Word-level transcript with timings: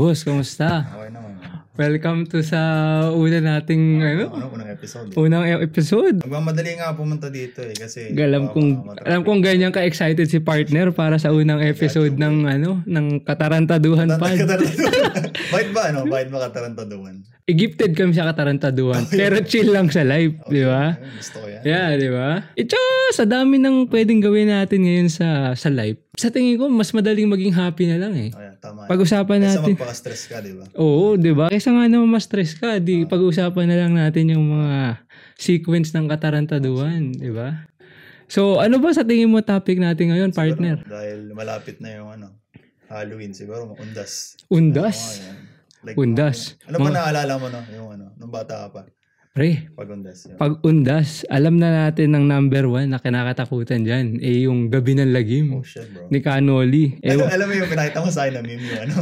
Boss, 0.00 0.24
kamusta? 0.24 0.88
Okay 0.96 1.09
naman. 1.09 1.09
Welcome 1.80 2.28
to 2.28 2.44
sa 2.44 2.60
una 3.08 3.40
nating 3.40 4.04
ano, 4.04 4.24
Ano, 4.28 4.52
unang 4.52 4.68
episode. 4.68 5.16
unang 5.16 5.44
e- 5.48 5.64
episode. 5.64 6.20
Magmamadali 6.20 6.76
nga 6.76 6.92
pumunta 6.92 7.32
dito 7.32 7.64
eh 7.64 7.72
kasi 7.72 8.12
Alam 8.12 8.52
kong 8.52 8.68
alam 9.00 9.24
kong 9.24 9.40
ganyan 9.40 9.72
ka 9.72 9.80
excited 9.80 10.28
si 10.28 10.44
partner 10.44 10.92
para 10.92 11.16
sa 11.16 11.32
unang 11.32 11.64
episode 11.64 12.20
ng 12.20 12.44
ano 12.44 12.84
ng 12.84 13.24
Katarantaduhan. 13.24 14.12
Katarantaduhan. 14.12 15.24
Bakit 15.56 15.68
ba 15.72 15.82
ano? 15.88 16.04
Bakit 16.04 16.28
ba 16.28 16.38
katarantaduhan? 16.44 17.24
Eh, 17.48 17.56
gifted 17.56 17.96
kami 17.96 18.12
sa 18.12 18.28
Katarantaduhan. 18.28 19.08
pero 19.10 19.40
chill 19.40 19.72
lang 19.72 19.88
sa 19.88 20.04
live, 20.04 20.36
di 20.46 20.62
ba? 20.62 21.00
Gusto 21.16 21.40
ko 21.40 21.46
yan. 21.48 21.64
Yeah, 21.64 21.96
di 21.96 22.06
ba? 22.06 22.44
Ito, 22.54 22.78
sa 23.10 23.24
dami 23.24 23.56
ng 23.56 23.88
pwedeng 23.88 24.20
gawin 24.20 24.52
natin 24.52 24.84
ngayon 24.84 25.08
sa 25.08 25.56
sa 25.56 25.66
live. 25.66 25.98
Sa 26.14 26.28
tingin 26.28 26.54
ko, 26.54 26.68
mas 26.68 26.92
madaling 26.92 27.26
maging 27.26 27.50
happy 27.50 27.88
na 27.88 27.96
lang 27.96 28.14
eh. 28.14 28.30
Ayan, 28.30 28.54
tama. 28.60 28.86
Pag-usapan 28.86 29.40
Kaysa 29.40 29.50
natin. 29.56 29.72
magpaka-stress 29.72 30.22
ka, 30.28 30.36
di 30.38 30.52
ba? 30.52 30.64
Oo, 30.76 31.16
di 31.16 31.32
ba? 31.32 31.48
Kaysa 31.48 31.69
nga 31.72 31.86
naman 31.86 32.10
ma-stress 32.10 32.58
ka, 32.58 32.78
di 32.82 33.06
pag-usapan 33.06 33.66
na 33.66 33.76
lang 33.80 33.92
natin 33.94 34.34
yung 34.34 34.46
mga 34.46 35.02
sequence 35.38 35.94
ng 35.96 36.06
katarantaduhan, 36.10 37.14
di 37.14 37.30
ba? 37.32 37.70
So, 38.30 38.62
ano 38.62 38.78
ba 38.78 38.94
sa 38.94 39.02
tingin 39.02 39.30
mo 39.30 39.42
topic 39.42 39.82
natin 39.82 40.14
ngayon, 40.14 40.30
partner? 40.30 40.82
Pero 40.86 40.94
dahil 40.94 41.20
malapit 41.34 41.82
na 41.82 41.90
yung 41.98 42.08
ano, 42.14 42.38
Halloween 42.90 43.34
siguro, 43.34 43.74
undas. 43.78 44.38
Undas. 44.50 44.98
Oo, 44.98 45.26
yan. 45.26 45.38
Like, 45.80 45.96
Undas. 45.96 46.60
Ano 46.68 46.76
ba 46.76 46.92
naalala 46.92 47.40
mo 47.40 47.48
no? 47.48 47.60
Yung 47.72 47.88
ano, 47.96 48.12
nung 48.20 48.28
bata 48.28 48.68
ka 48.68 48.68
pa? 48.68 48.82
Pre, 49.30 49.70
Pag 49.78 49.94
undas. 49.94 50.26
Yun. 50.26 50.34
pag 50.34 50.52
undas, 50.60 51.22
alam 51.30 51.54
na 51.54 51.86
natin 51.86 52.10
ng 52.10 52.26
number 52.26 52.66
one 52.66 52.90
na 52.90 52.98
kinakatakutan 52.98 53.86
dyan, 53.86 54.18
eh 54.18 54.42
yung 54.42 54.66
gabi 54.66 54.98
ng 54.98 55.14
lagim 55.14 55.54
Oh 55.54 55.62
shit, 55.62 55.86
bro. 55.86 56.10
ni 56.10 56.18
Canoli. 56.18 56.98
Eh, 56.98 57.14
Alam, 57.14 57.30
alam 57.30 57.46
mo 57.46 57.54
yung 57.54 57.70
pinakita 57.70 58.02
mo 58.02 58.10
sa 58.10 58.26
akin 58.26 58.34
na 58.34 58.42
meme 58.42 58.58
yung 58.58 58.82
ano, 58.90 58.96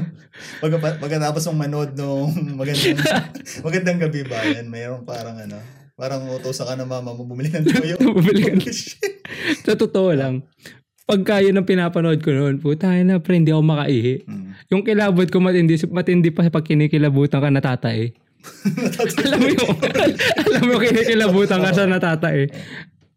pag, 0.61 1.01
pagkatapos 1.01 1.49
mong 1.49 1.61
manood 1.65 1.91
nung 1.97 2.29
magandang, 2.61 3.01
magandang 3.67 3.99
gabi 4.05 4.21
ba 4.29 4.37
yan, 4.45 4.69
mayroong 4.69 5.09
parang 5.09 5.41
ano, 5.41 5.57
parang 5.97 6.21
utosan 6.29 6.69
ka 6.69 6.75
na 6.77 6.85
mama 6.85 7.17
mo 7.17 7.25
bumili 7.25 7.49
ng 7.49 7.65
tuyo. 7.65 7.97
Bumili 8.13 8.53
ka 8.53 8.69
sa 9.65 9.73
totoo 9.73 10.13
lang, 10.13 10.45
pagka 11.09 11.41
yun 11.41 11.57
ang 11.57 11.65
pinapanood 11.65 12.21
ko 12.21 12.37
noon, 12.37 12.61
puta 12.61 12.93
na 13.01 13.17
pre, 13.17 13.41
hindi 13.41 13.49
ako 13.49 13.65
makaihi. 13.65 14.29
Hmm. 14.29 14.53
Yung 14.69 14.85
kilabot 14.85 15.25
ko 15.25 15.41
matindi, 15.41 15.81
matindi 15.89 16.29
pa 16.29 16.45
pag 16.47 16.69
kinikilabutan 16.69 17.41
ka 17.41 17.49
natatae. 17.49 18.13
Alam 19.25 19.39
mo 19.39 19.49
yung, 19.49 19.71
alam 20.49 20.63
mo 20.65 20.75
kinikilabutan 20.79 21.61
ka 21.61 21.71
sa 21.73 21.85
natatae. 21.85 22.49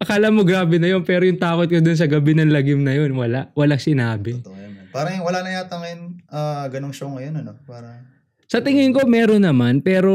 Akala 0.02 0.34
mo 0.34 0.42
grabe 0.42 0.82
na 0.82 0.90
yun, 0.90 1.06
pero 1.06 1.22
yung 1.22 1.38
takot 1.38 1.70
ko 1.70 1.78
dun 1.78 1.94
sa 1.94 2.10
gabi 2.10 2.34
ng 2.34 2.50
lagim 2.50 2.82
na 2.82 2.98
yun, 2.98 3.14
wala. 3.14 3.54
Wala 3.54 3.78
sinabi. 3.78 4.42
Totoo 4.42 4.58
yan, 4.58 4.70
man. 4.74 4.86
Parang 4.90 5.22
wala 5.22 5.46
na 5.46 5.50
yata 5.62 5.78
ngayon 5.78 6.00
ah, 6.26 6.66
ganong 6.66 6.90
show 6.90 7.06
ngayon, 7.06 7.38
ano? 7.38 7.54
Para, 7.62 8.02
Sa 8.50 8.58
tingin 8.58 8.90
ko, 8.90 9.06
meron 9.06 9.46
naman, 9.46 9.78
pero 9.78 10.12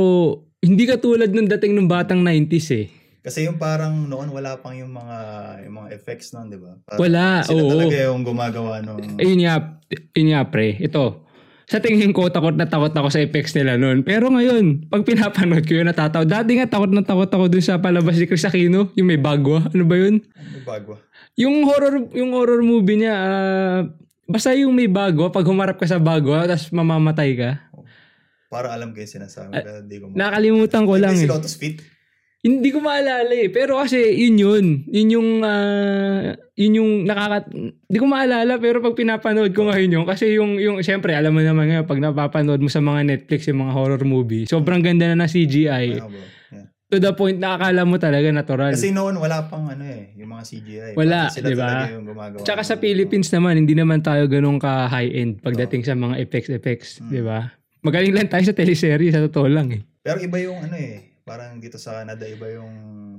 hindi 0.59 0.83
katulad 0.83 1.31
nung 1.31 1.47
dating 1.47 1.72
ng 1.73 1.88
batang 1.88 2.19
90s 2.19 2.69
eh. 2.75 2.88
kasi 3.22 3.44
yung 3.44 3.59
parang 3.59 4.08
noon 4.08 4.31
wala 4.31 4.55
pang 4.55 4.72
yung 4.72 4.91
mga 4.91 5.17
yung 5.67 5.75
mga 5.83 5.89
effects 5.95 6.31
noon, 6.31 6.47
di 6.47 6.55
ba? 6.55 6.80
Parang 6.83 7.00
Wala, 7.03 7.25
Sila 7.44 7.59
oo. 7.59 7.72
talaga 7.75 7.97
yung 8.08 8.23
gumagawa 8.23 8.80
nung 8.80 9.03
Ayun 9.19 9.39
nga, 9.44 9.55
yun 10.16 10.28
nga 10.31 10.41
pre, 10.47 10.80
ito. 10.80 11.27
Sa 11.67 11.83
tingin 11.83 12.15
ko, 12.15 12.31
takot 12.31 12.55
na 12.55 12.63
takot 12.63 12.95
ako 12.95 13.11
sa 13.11 13.19
effects 13.19 13.51
nila 13.51 13.75
noon. 13.75 13.99
Pero 13.99 14.31
ngayon, 14.31 14.87
pag 14.87 15.03
pinapanood 15.03 15.67
ko 15.67 15.75
yun, 15.75 15.91
natatawa. 15.91 16.23
Dati 16.23 16.55
nga, 16.55 16.63
takot 16.63 16.87
na 16.87 17.03
takot 17.03 17.27
ako 17.27 17.51
dun 17.51 17.59
sa 17.59 17.75
palabas 17.75 18.15
ni 18.15 18.23
Chris 18.23 18.47
Aquino, 18.47 18.87
yung 18.95 19.07
may 19.11 19.19
bagwa. 19.19 19.67
Ano 19.67 19.83
ba 19.83 19.95
yun? 19.99 20.23
ano 20.31 20.59
bago. 20.63 20.95
Yung 21.35 21.67
horror, 21.67 22.07
yung 22.15 22.31
horror 22.31 22.63
movie 22.63 23.03
niya, 23.03 23.13
ah, 23.19 23.79
basta 24.31 24.55
yung 24.55 24.71
may 24.71 24.88
bagwa, 24.88 25.27
pag 25.27 25.43
humarap 25.43 25.75
ka 25.75 25.83
sa 25.83 25.99
bagwa, 25.99 26.47
tapos 26.47 26.71
mamamatay 26.71 27.35
ka. 27.35 27.49
Para 28.47 28.71
alam 28.71 28.95
ko 28.95 29.03
yung 29.03 29.11
sinasabi, 29.11 29.59
hindi 29.59 29.95
ko 29.99 30.07
mo. 30.07 30.15
Nakalimutan 30.15 30.88
ko 30.88 30.95
lang 30.95 31.19
Hindi 31.19 31.27
si 31.27 31.27
eh. 31.27 31.31
Lotus 31.35 31.55
Feet. 31.59 31.97
Hindi 32.45 32.69
ko 32.69 32.80
maalala 32.80 33.33
eh. 33.33 33.49
Pero 33.49 33.81
kasi 33.81 33.97
yun 33.97 34.38
yun. 34.38 34.66
Yun 34.85 35.07
yung, 35.09 35.30
ah, 35.41 36.38
yun 36.53 36.78
yung 36.78 36.91
nakaka... 37.03 37.50
Hindi 37.50 37.97
ko 37.97 38.06
maalala 38.06 38.62
pero 38.62 38.78
pag 38.78 38.94
pinapanood 38.94 39.51
ko 39.57 39.67
ngayon 39.67 39.95
yun. 40.01 40.06
Kasi 40.06 40.38
yung, 40.38 40.62
yung 40.62 40.78
syempre 40.85 41.17
alam 41.17 41.34
mo 41.34 41.41
naman 41.41 41.67
nga 41.67 41.81
pag 41.84 41.97
napapanood 41.97 42.62
mo 42.62 42.69
sa 42.69 42.79
mga 42.79 43.03
Netflix 43.03 43.50
yung 43.50 43.66
mga 43.66 43.73
horror 43.73 44.03
movie, 44.06 44.45
sobrang 44.45 44.85
ganda 44.85 45.09
na 45.09 45.25
ng 45.25 45.29
CGI. 45.29 45.97
Bro? 45.97 46.13
Yeah. 46.13 46.66
To 46.88 47.03
the 47.03 47.12
point 47.12 47.35
na 47.35 47.59
akala 47.59 47.84
mo 47.84 48.00
talaga 48.00 48.31
natural. 48.31 48.72
Kasi 48.72 48.95
noon 48.95 49.19
wala 49.19 49.44
pang 49.51 49.67
ano 49.67 49.83
eh, 49.83 50.16
yung 50.16 50.31
mga 50.31 50.44
CGI. 50.47 50.91
Wala, 50.95 51.28
di 51.28 51.56
ba? 51.57 51.89
Tsaka 52.47 52.63
sa 52.63 52.79
Philippines 52.79 53.28
naman, 53.33 53.59
hindi 53.59 53.75
naman 53.75 54.00
tayo 54.00 54.23
ganun 54.31 54.56
ka 54.56 54.88
high-end 54.88 55.44
pagdating 55.44 55.83
sa 55.83 56.00
mga 56.00 56.16
effects 56.22 56.47
effects, 56.47 56.89
Mm. 57.03 57.12
di 57.12 57.22
ba? 57.25 57.50
Magaling 57.83 58.16
lang 58.16 58.31
tayo 58.31 58.45
sa 58.45 58.56
teleserye, 58.56 59.12
sa 59.12 59.19
totoo 59.19 59.51
lang 59.51 59.67
eh. 59.73 59.81
Pero 60.00 60.23
iba 60.23 60.39
yung 60.39 60.63
ano 60.63 60.79
eh, 60.79 61.16
parang 61.27 61.59
dito 61.59 61.75
sa 61.75 61.99
Canada, 61.99 62.23
iba 62.23 62.47
yung 62.55 62.71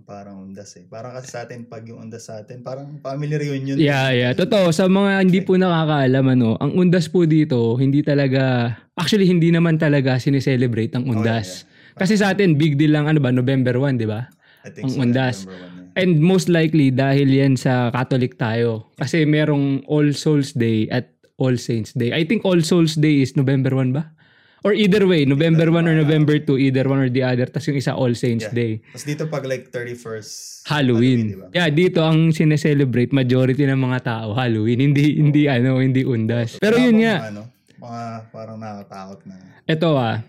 parang 0.08 0.40
undas 0.40 0.72
eh. 0.80 0.88
Parang 0.88 1.12
kasi 1.12 1.28
sa 1.36 1.44
atin, 1.44 1.68
pag 1.68 1.84
yung 1.84 2.08
undas 2.08 2.32
sa 2.32 2.40
atin, 2.40 2.64
parang 2.64 2.96
family 3.04 3.36
reunion. 3.36 3.76
Yeah, 3.76 4.08
yeah. 4.16 4.32
Totoo, 4.32 4.72
sa 4.72 4.88
mga 4.88 5.28
hindi 5.28 5.44
po 5.44 5.60
nakakaalam, 5.60 6.24
ano, 6.32 6.56
ang 6.56 6.72
undas 6.72 7.12
po 7.12 7.28
dito, 7.28 7.76
hindi 7.76 8.00
talaga, 8.00 8.72
actually, 8.96 9.28
hindi 9.28 9.52
naman 9.52 9.76
talaga 9.76 10.16
sineselebrate 10.16 10.96
ang 10.96 11.04
undas. 11.04 11.68
Kasi 12.00 12.16
sa 12.16 12.32
atin, 12.32 12.56
big 12.56 12.80
deal 12.80 12.96
lang, 12.96 13.04
ano 13.04 13.20
ba, 13.20 13.28
November 13.28 13.76
1, 13.76 14.00
di 14.00 14.08
ba? 14.08 14.24
I 14.64 14.72
think 14.72 14.88
ang 14.88 14.94
so, 14.96 15.02
undas. 15.04 15.36
Yeah. 15.44 15.76
And 15.98 16.22
most 16.22 16.46
likely, 16.46 16.94
dahil 16.94 17.28
yan 17.28 17.58
sa 17.58 17.90
Catholic 17.90 18.38
tayo. 18.38 18.94
Kasi 18.96 19.26
merong 19.26 19.82
All 19.90 20.14
Souls 20.14 20.54
Day 20.54 20.86
at 20.94 21.10
All 21.42 21.58
Saints 21.58 21.90
Day. 21.92 22.14
I 22.14 22.22
think 22.22 22.46
All 22.46 22.62
Souls 22.62 22.94
Day 22.94 23.20
is 23.20 23.34
November 23.34 23.74
1 23.74 23.92
ba? 23.92 24.14
Or 24.60 24.72
either 24.72 25.04
way, 25.04 25.22
November 25.22 25.68
1 25.68 25.86
or 25.86 25.94
November 25.96 26.34
2, 26.36 26.58
either 26.60 26.84
one 26.84 26.98
or 26.98 27.08
the 27.08 27.22
other. 27.22 27.46
Tapos 27.46 27.66
yung 27.66 27.78
isa 27.78 27.92
All 27.92 28.10
Saints 28.12 28.44
Yeah. 28.44 28.54
Day. 28.54 28.72
Tapos 28.88 29.06
dito 29.06 29.22
pag 29.26 29.44
like 29.44 29.70
31st 29.70 30.66
Halloween. 30.66 31.20
di 31.24 31.36
ba? 31.36 31.46
Yeah, 31.50 31.68
dito 31.68 32.00
ang 32.00 32.30
sineselebrate 32.30 33.10
majority 33.10 33.64
ng 33.64 33.78
mga 33.78 33.98
tao 34.02 34.28
Halloween, 34.32 34.82
hindi 34.84 35.16
hindi 35.16 35.46
ano, 35.46 35.78
hindi 35.78 36.02
undas. 36.02 36.58
Pero 36.58 36.74
yun 36.76 36.98
nga, 36.98 37.30
Ano, 37.30 37.46
mga 37.76 38.02
parang 38.28 38.58
nakakatakot 38.58 39.20
na. 39.24 39.36
ito 39.64 39.88
ah. 39.94 40.20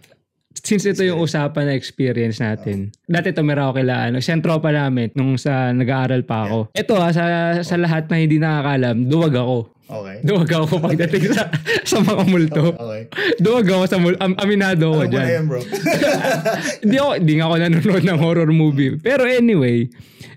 Since 0.49 0.97
ito 0.97 1.05
yung 1.05 1.21
usapan 1.21 1.69
na 1.69 1.73
experience 1.77 2.41
natin. 2.41 2.89
Dati 3.05 3.29
ito 3.29 3.45
meron 3.45 3.69
ako 3.69 3.73
kila 3.85 4.09
ano, 4.09 4.17
sentro 4.17 4.57
pa 4.57 4.73
namin 4.73 5.13
nung 5.13 5.37
sa 5.37 5.69
nag-aaral 5.69 6.25
pa 6.25 6.49
ako. 6.49 6.73
Ito 6.73 6.93
ah, 6.97 7.13
sa, 7.13 7.25
sa 7.61 7.75
lahat 7.77 8.09
na 8.09 8.17
hindi 8.17 8.41
nakakalam, 8.41 9.05
duwag 9.05 9.37
ako. 9.37 9.69
Okay. 9.89 10.21
Duwag 10.29 10.49
ako 10.53 10.77
pagdating 10.85 11.33
sa, 11.33 11.49
sa 11.81 11.97
mga 11.97 12.23
multo. 12.29 12.65
Okay. 12.77 13.03
Duwag 13.41 13.65
ako 13.65 13.83
sa 13.89 13.97
multo. 13.97 14.21
Am, 14.21 14.37
aminado 14.37 14.93
ako 14.93 15.01
na 15.05 15.09
dyan. 15.09 15.25
yan, 15.25 15.45
bro. 15.49 15.61
Hindi 16.85 16.95
ako, 17.01 17.11
hindi 17.17 17.33
nga 17.37 17.45
ako 17.49 17.55
nanonood 17.57 18.03
ng 18.05 18.19
horror 18.21 18.51
movie. 18.53 18.93
Pero 19.01 19.25
anyway, 19.25 19.89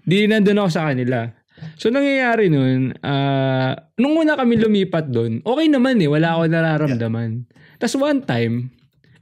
di 0.09 0.25
nandun 0.25 0.57
ako 0.57 0.71
sa 0.73 0.89
kanila. 0.89 1.29
So 1.77 1.93
nangyayari 1.93 2.49
nun, 2.49 2.97
ah, 3.05 3.77
nung 4.01 4.17
una 4.17 4.41
kami 4.41 4.57
lumipat 4.57 5.13
doon, 5.13 5.45
okay 5.45 5.69
naman 5.69 6.01
eh, 6.01 6.09
wala 6.09 6.41
ako 6.41 6.43
nararamdaman. 6.49 7.45
Tapos 7.77 7.97
one 8.01 8.25
time, 8.25 8.73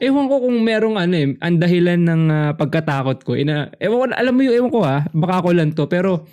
ewan 0.01 0.27
ko 0.27 0.43
kung 0.43 0.57
merong 0.65 0.97
ano 0.97 1.15
eh, 1.15 1.37
ang 1.39 1.57
dahilan 1.61 2.01
ng 2.01 2.23
ah, 2.33 2.51
pagkatakot 2.57 3.23
ko. 3.23 3.37
Ina, 3.37 3.71
ewan 3.77 3.97
ko, 4.01 4.05
alam 4.17 4.33
mo 4.33 4.41
yung 4.43 4.57
ewan 4.57 4.71
ko 4.73 4.81
ha, 4.83 5.05
baka 5.13 5.45
ako 5.45 5.49
lang 5.53 5.71
to, 5.77 5.85
pero 5.87 6.27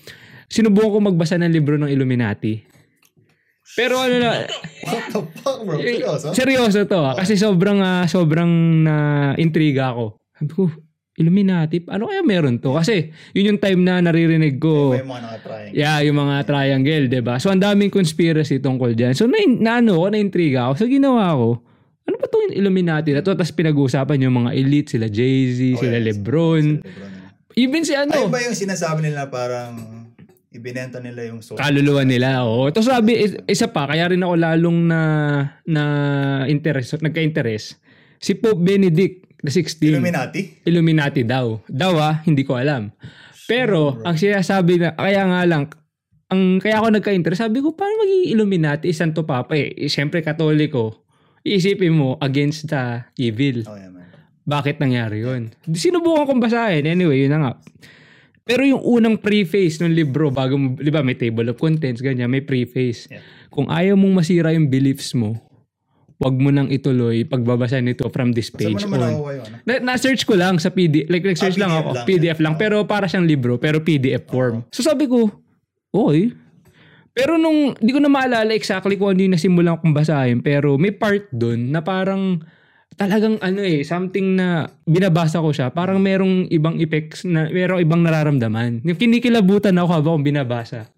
sinubukan 0.47 0.95
ko 0.95 0.97
magbasa 1.03 1.35
ng 1.35 1.51
libro 1.51 1.75
ng 1.75 1.91
Illuminati. 1.91 2.63
Pero 3.75 3.99
ano 3.99 4.15
na, 4.17 4.47
What 4.87 5.05
the 5.11 5.21
fuck, 5.43 5.59
bro? 5.67 5.77
Seryoso? 5.77 6.27
Seryoso 6.31 6.79
to 6.87 6.99
ah. 7.03 7.13
Kasi 7.13 7.35
sobrang 7.35 7.83
ah, 7.83 8.07
sobrang 8.07 8.49
na 8.87 8.95
intriga 9.35 9.91
ako. 9.91 10.17
Sabi 10.39 10.51
ko, 10.55 10.63
Illuminati, 11.17 11.81
ano 11.89 12.13
kaya 12.13 12.21
meron 12.21 12.61
to? 12.61 12.77
Kasi 12.77 13.09
yun 13.33 13.53
yung 13.53 13.59
time 13.61 13.81
na 13.81 13.97
naririnig 14.05 14.61
ko. 14.61 14.93
May 14.93 15.01
mga 15.01 15.21
nakatrying. 15.25 15.73
Yeah, 15.73 15.97
yung 16.05 16.17
mga 16.21 16.35
triangle, 16.45 17.05
'di 17.09 17.21
ba? 17.25 17.41
So 17.41 17.49
ang 17.49 17.57
daming 17.57 17.89
conspiracy 17.89 18.61
tungkol 18.61 18.93
diyan. 18.93 19.17
So 19.17 19.25
na, 19.25 19.41
na 19.57 19.81
ano 19.81 19.97
ko, 19.97 20.13
na 20.13 20.21
intriga 20.21 20.69
ako. 20.69 20.73
So 20.77 20.85
ginawa 20.85 21.33
ko, 21.33 21.65
ano 22.07 22.15
ba 22.15 22.25
tong 22.31 22.55
Illuminati 22.55 23.11
na 23.11 23.19
to? 23.19 23.35
Tapos 23.35 23.51
pinag-uusapan 23.51 24.23
yung 24.23 24.35
mga 24.45 24.51
elite, 24.55 24.95
sila 24.95 25.11
Jay-Z, 25.11 25.59
Oh, 25.75 25.79
sila 25.83 25.99
yeah. 25.99 26.07
LeBron. 26.07 26.65
Lebron, 26.79 26.87
yeah. 26.87 27.15
Even 27.57 27.81
si 27.83 27.97
ano, 27.97 28.29
ba 28.29 28.39
yung 28.39 28.53
sinasabi 28.53 29.01
nila 29.09 29.27
parang 29.33 29.75
ibinenta 30.53 31.01
nila 31.01 31.25
yung 31.25 31.41
soul? 31.41 31.57
kaluluwa 31.57 32.05
nila. 32.05 32.45
Oo. 32.45 32.69
Tapos 32.69 32.87
sabi, 32.87 33.17
is- 33.17 33.37
isa 33.49 33.67
pa, 33.69 33.89
kaya 33.89 34.13
rin 34.13 34.21
ako 34.21 34.33
lalong 34.37 34.79
na, 34.87 35.01
na 35.65 35.83
interest, 36.45 37.01
nagka-interest. 37.01 37.81
Si 38.21 38.37
Pope 38.37 38.61
Benedict 38.61 39.27
the 39.41 39.49
16. 39.53 39.89
Illuminati? 39.89 40.41
Illuminati 40.65 41.21
daw. 41.25 41.61
Daw 41.65 41.93
ah, 41.97 42.15
hindi 42.25 42.45
ko 42.45 42.57
alam. 42.57 42.89
Pero, 43.49 44.01
ang 44.03 44.17
sinasabi 44.19 44.81
na, 44.81 44.93
kaya 44.93 45.23
nga 45.23 45.41
lang, 45.47 45.71
ang 46.27 46.59
kaya 46.59 46.83
ako 46.83 46.99
nagka-interest, 46.99 47.39
sabi 47.41 47.63
ko, 47.63 47.71
paano 47.73 48.03
maging 48.03 48.35
Illuminati? 48.35 48.91
Santo 48.91 49.23
Papa 49.23 49.55
eh. 49.55 49.71
eh 49.73 49.89
Siyempre, 49.89 50.19
katoliko. 50.19 51.06
Iisipin 51.47 51.93
mo, 51.93 52.19
against 52.19 52.67
the 52.67 53.07
evil. 53.15 53.63
Oh, 53.63 53.73
yeah, 53.73 53.87
man. 53.87 54.11
Bakit 54.43 54.77
nangyari 54.77 55.23
yun? 55.23 55.55
Sinubukan 55.65 56.23
kong 56.25 56.41
basahin. 56.41 56.83
Anyway, 56.83 57.23
yun 57.23 57.31
na 57.31 57.39
nga. 57.41 57.53
Pero 58.43 58.63
yung 58.63 58.79
unang 58.79 59.19
preface 59.19 59.75
ng 59.77 59.91
libro, 59.91 60.31
bago 60.31 60.55
di 60.55 60.87
ba, 60.87 61.03
may 61.03 61.15
table 61.15 61.51
of 61.51 61.59
contents, 61.59 61.99
ganyan, 61.99 62.27
may 62.27 62.39
preface. 62.39 63.07
Yeah. 63.07 63.19
Kung 63.47 63.67
ayaw 63.67 63.95
mong 63.95 64.23
masira 64.23 64.55
yung 64.55 64.67
beliefs 64.67 65.11
mo, 65.11 65.35
wag 66.17 66.33
mo 66.33 66.49
nang 66.49 66.71
ituloy 66.71 67.21
pagbabasa 67.21 67.77
nito 67.77 68.07
from 68.09 68.31
this 68.31 68.47
Saan 68.47 68.55
mo 68.55 68.59
page 68.73 68.81
naman 68.83 68.99
on. 68.99 69.11
yun? 69.11 69.19
Ano? 69.43 69.55
Na, 69.63 69.73
na-search 69.83 70.23
ko 70.23 70.33
lang 70.33 70.57
sa 70.57 70.71
PDF. 70.71 71.07
Like, 71.07 71.27
nag-search 71.27 71.55
Ah, 71.55 71.61
lang 71.61 71.69
PDF 71.69 71.83
ako. 71.83 71.91
lang. 71.93 72.05
PDF 72.07 72.39
lang. 72.39 72.53
Oh. 72.55 72.59
Pero 72.59 72.75
para 72.87 73.05
siyang 73.05 73.27
libro. 73.27 73.59
Pero 73.59 73.79
PDF 73.79 74.23
form. 74.25 74.63
So 74.71 74.79
sabi 74.79 75.05
ko, 75.05 75.27
okay. 75.91 76.31
Pero 77.17 77.41
nung, 77.41 77.73
di 77.81 77.89
ko 77.89 77.97
na 77.97 78.13
maalala 78.13 78.53
exactly 78.53 78.93
kung 78.93 79.17
ano 79.17 79.25
yung 79.25 79.33
nasimulan 79.33 79.81
kong 79.81 79.97
basahin. 79.97 80.45
Pero 80.45 80.77
may 80.77 80.93
part 80.93 81.25
dun 81.33 81.73
na 81.73 81.81
parang 81.81 82.45
talagang 82.93 83.41
ano 83.41 83.65
eh, 83.65 83.81
something 83.81 84.37
na 84.37 84.69
binabasa 84.85 85.41
ko 85.41 85.49
siya. 85.49 85.73
Parang 85.73 85.97
merong 85.97 86.45
ibang 86.53 86.77
effects 86.77 87.25
na, 87.25 87.49
merong 87.49 87.81
ibang 87.81 88.05
nararamdaman. 88.05 88.85
Yung 88.85 88.99
kinikilabutan 89.01 89.73
ako 89.81 89.89
habang 89.97 90.21
binabasa. 90.21 90.93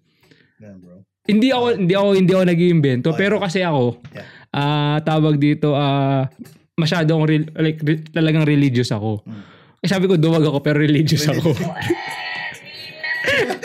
Yan, 0.60 0.76
bro. 0.76 1.00
Hindi 1.24 1.48
ako, 1.56 1.66
hindi 1.80 1.94
ako, 1.96 2.08
hindi 2.12 2.32
ako 2.36 2.44
nag-iimbento. 2.52 3.08
Oh, 3.12 3.16
pero 3.16 3.40
kasi 3.40 3.64
ako, 3.64 4.04
Yeah. 4.12 4.26
ah 4.52 4.98
tawag 5.00 5.40
dito, 5.40 5.72
ah 5.72 6.28
masyado 6.76 7.16
akong, 7.16 7.28
re- 7.28 7.52
like, 7.60 7.80
re- 7.80 8.04
talagang 8.12 8.44
religious 8.44 8.92
ako. 8.92 9.24
Mm. 9.24 9.44
Eh, 9.80 9.88
sabi 9.88 10.04
ko, 10.04 10.20
duwag 10.20 10.44
ako, 10.44 10.60
pero 10.60 10.80
religious 10.80 11.24
ako. 11.28 11.56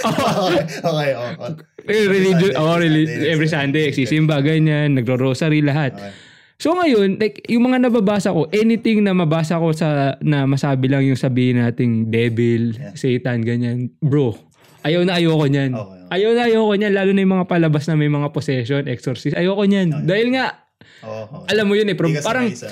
okay, 0.46 0.64
okay, 0.82 1.12
okay. 1.16 1.52
Sunday, 1.86 2.54
oh, 2.56 2.76
reli- 2.78 3.06
Sunday, 3.08 3.30
every 3.30 3.50
Sunday, 3.50 3.86
sisimba, 3.92 4.42
ganyan, 4.42 4.98
nagro-rosary, 4.98 5.62
lahat. 5.62 5.94
Okay. 5.96 6.12
So 6.56 6.72
ngayon, 6.72 7.20
like, 7.20 7.44
yung 7.52 7.68
mga 7.68 7.84
nababasa 7.84 8.32
ko, 8.32 8.48
anything 8.50 9.04
na 9.04 9.12
mabasa 9.12 9.60
ko 9.60 9.76
sa, 9.76 10.16
na 10.24 10.48
masabi 10.48 10.88
lang 10.88 11.04
yung 11.04 11.20
sabihin 11.20 11.60
nating 11.60 12.08
devil, 12.08 12.72
Yeah. 12.74 12.96
satan, 12.96 13.44
ganyan, 13.44 13.92
bro, 14.00 14.34
ayaw 14.82 15.04
na 15.04 15.20
ayoko 15.20 15.46
niyan. 15.46 15.76
Okay, 15.76 15.84
okay. 15.84 16.14
Ayaw 16.16 16.30
na 16.32 16.42
ayoko 16.48 16.74
niyan, 16.80 16.94
lalo 16.96 17.10
na 17.12 17.20
yung 17.20 17.34
mga 17.36 17.48
palabas 17.52 17.84
na 17.92 18.00
may 18.00 18.08
mga 18.08 18.32
possession, 18.32 18.88
exorcist, 18.88 19.36
ayoko 19.36 19.68
niyan. 19.68 20.08
Dahil 20.08 20.32
nga, 20.32 20.64
Oh, 21.06 21.46
okay. 21.46 21.54
alam 21.54 21.66
mo 21.70 21.78
yun 21.78 21.86
eh, 21.86 21.98
ka 21.98 22.26
parang, 22.26 22.50
sa... 22.56 22.66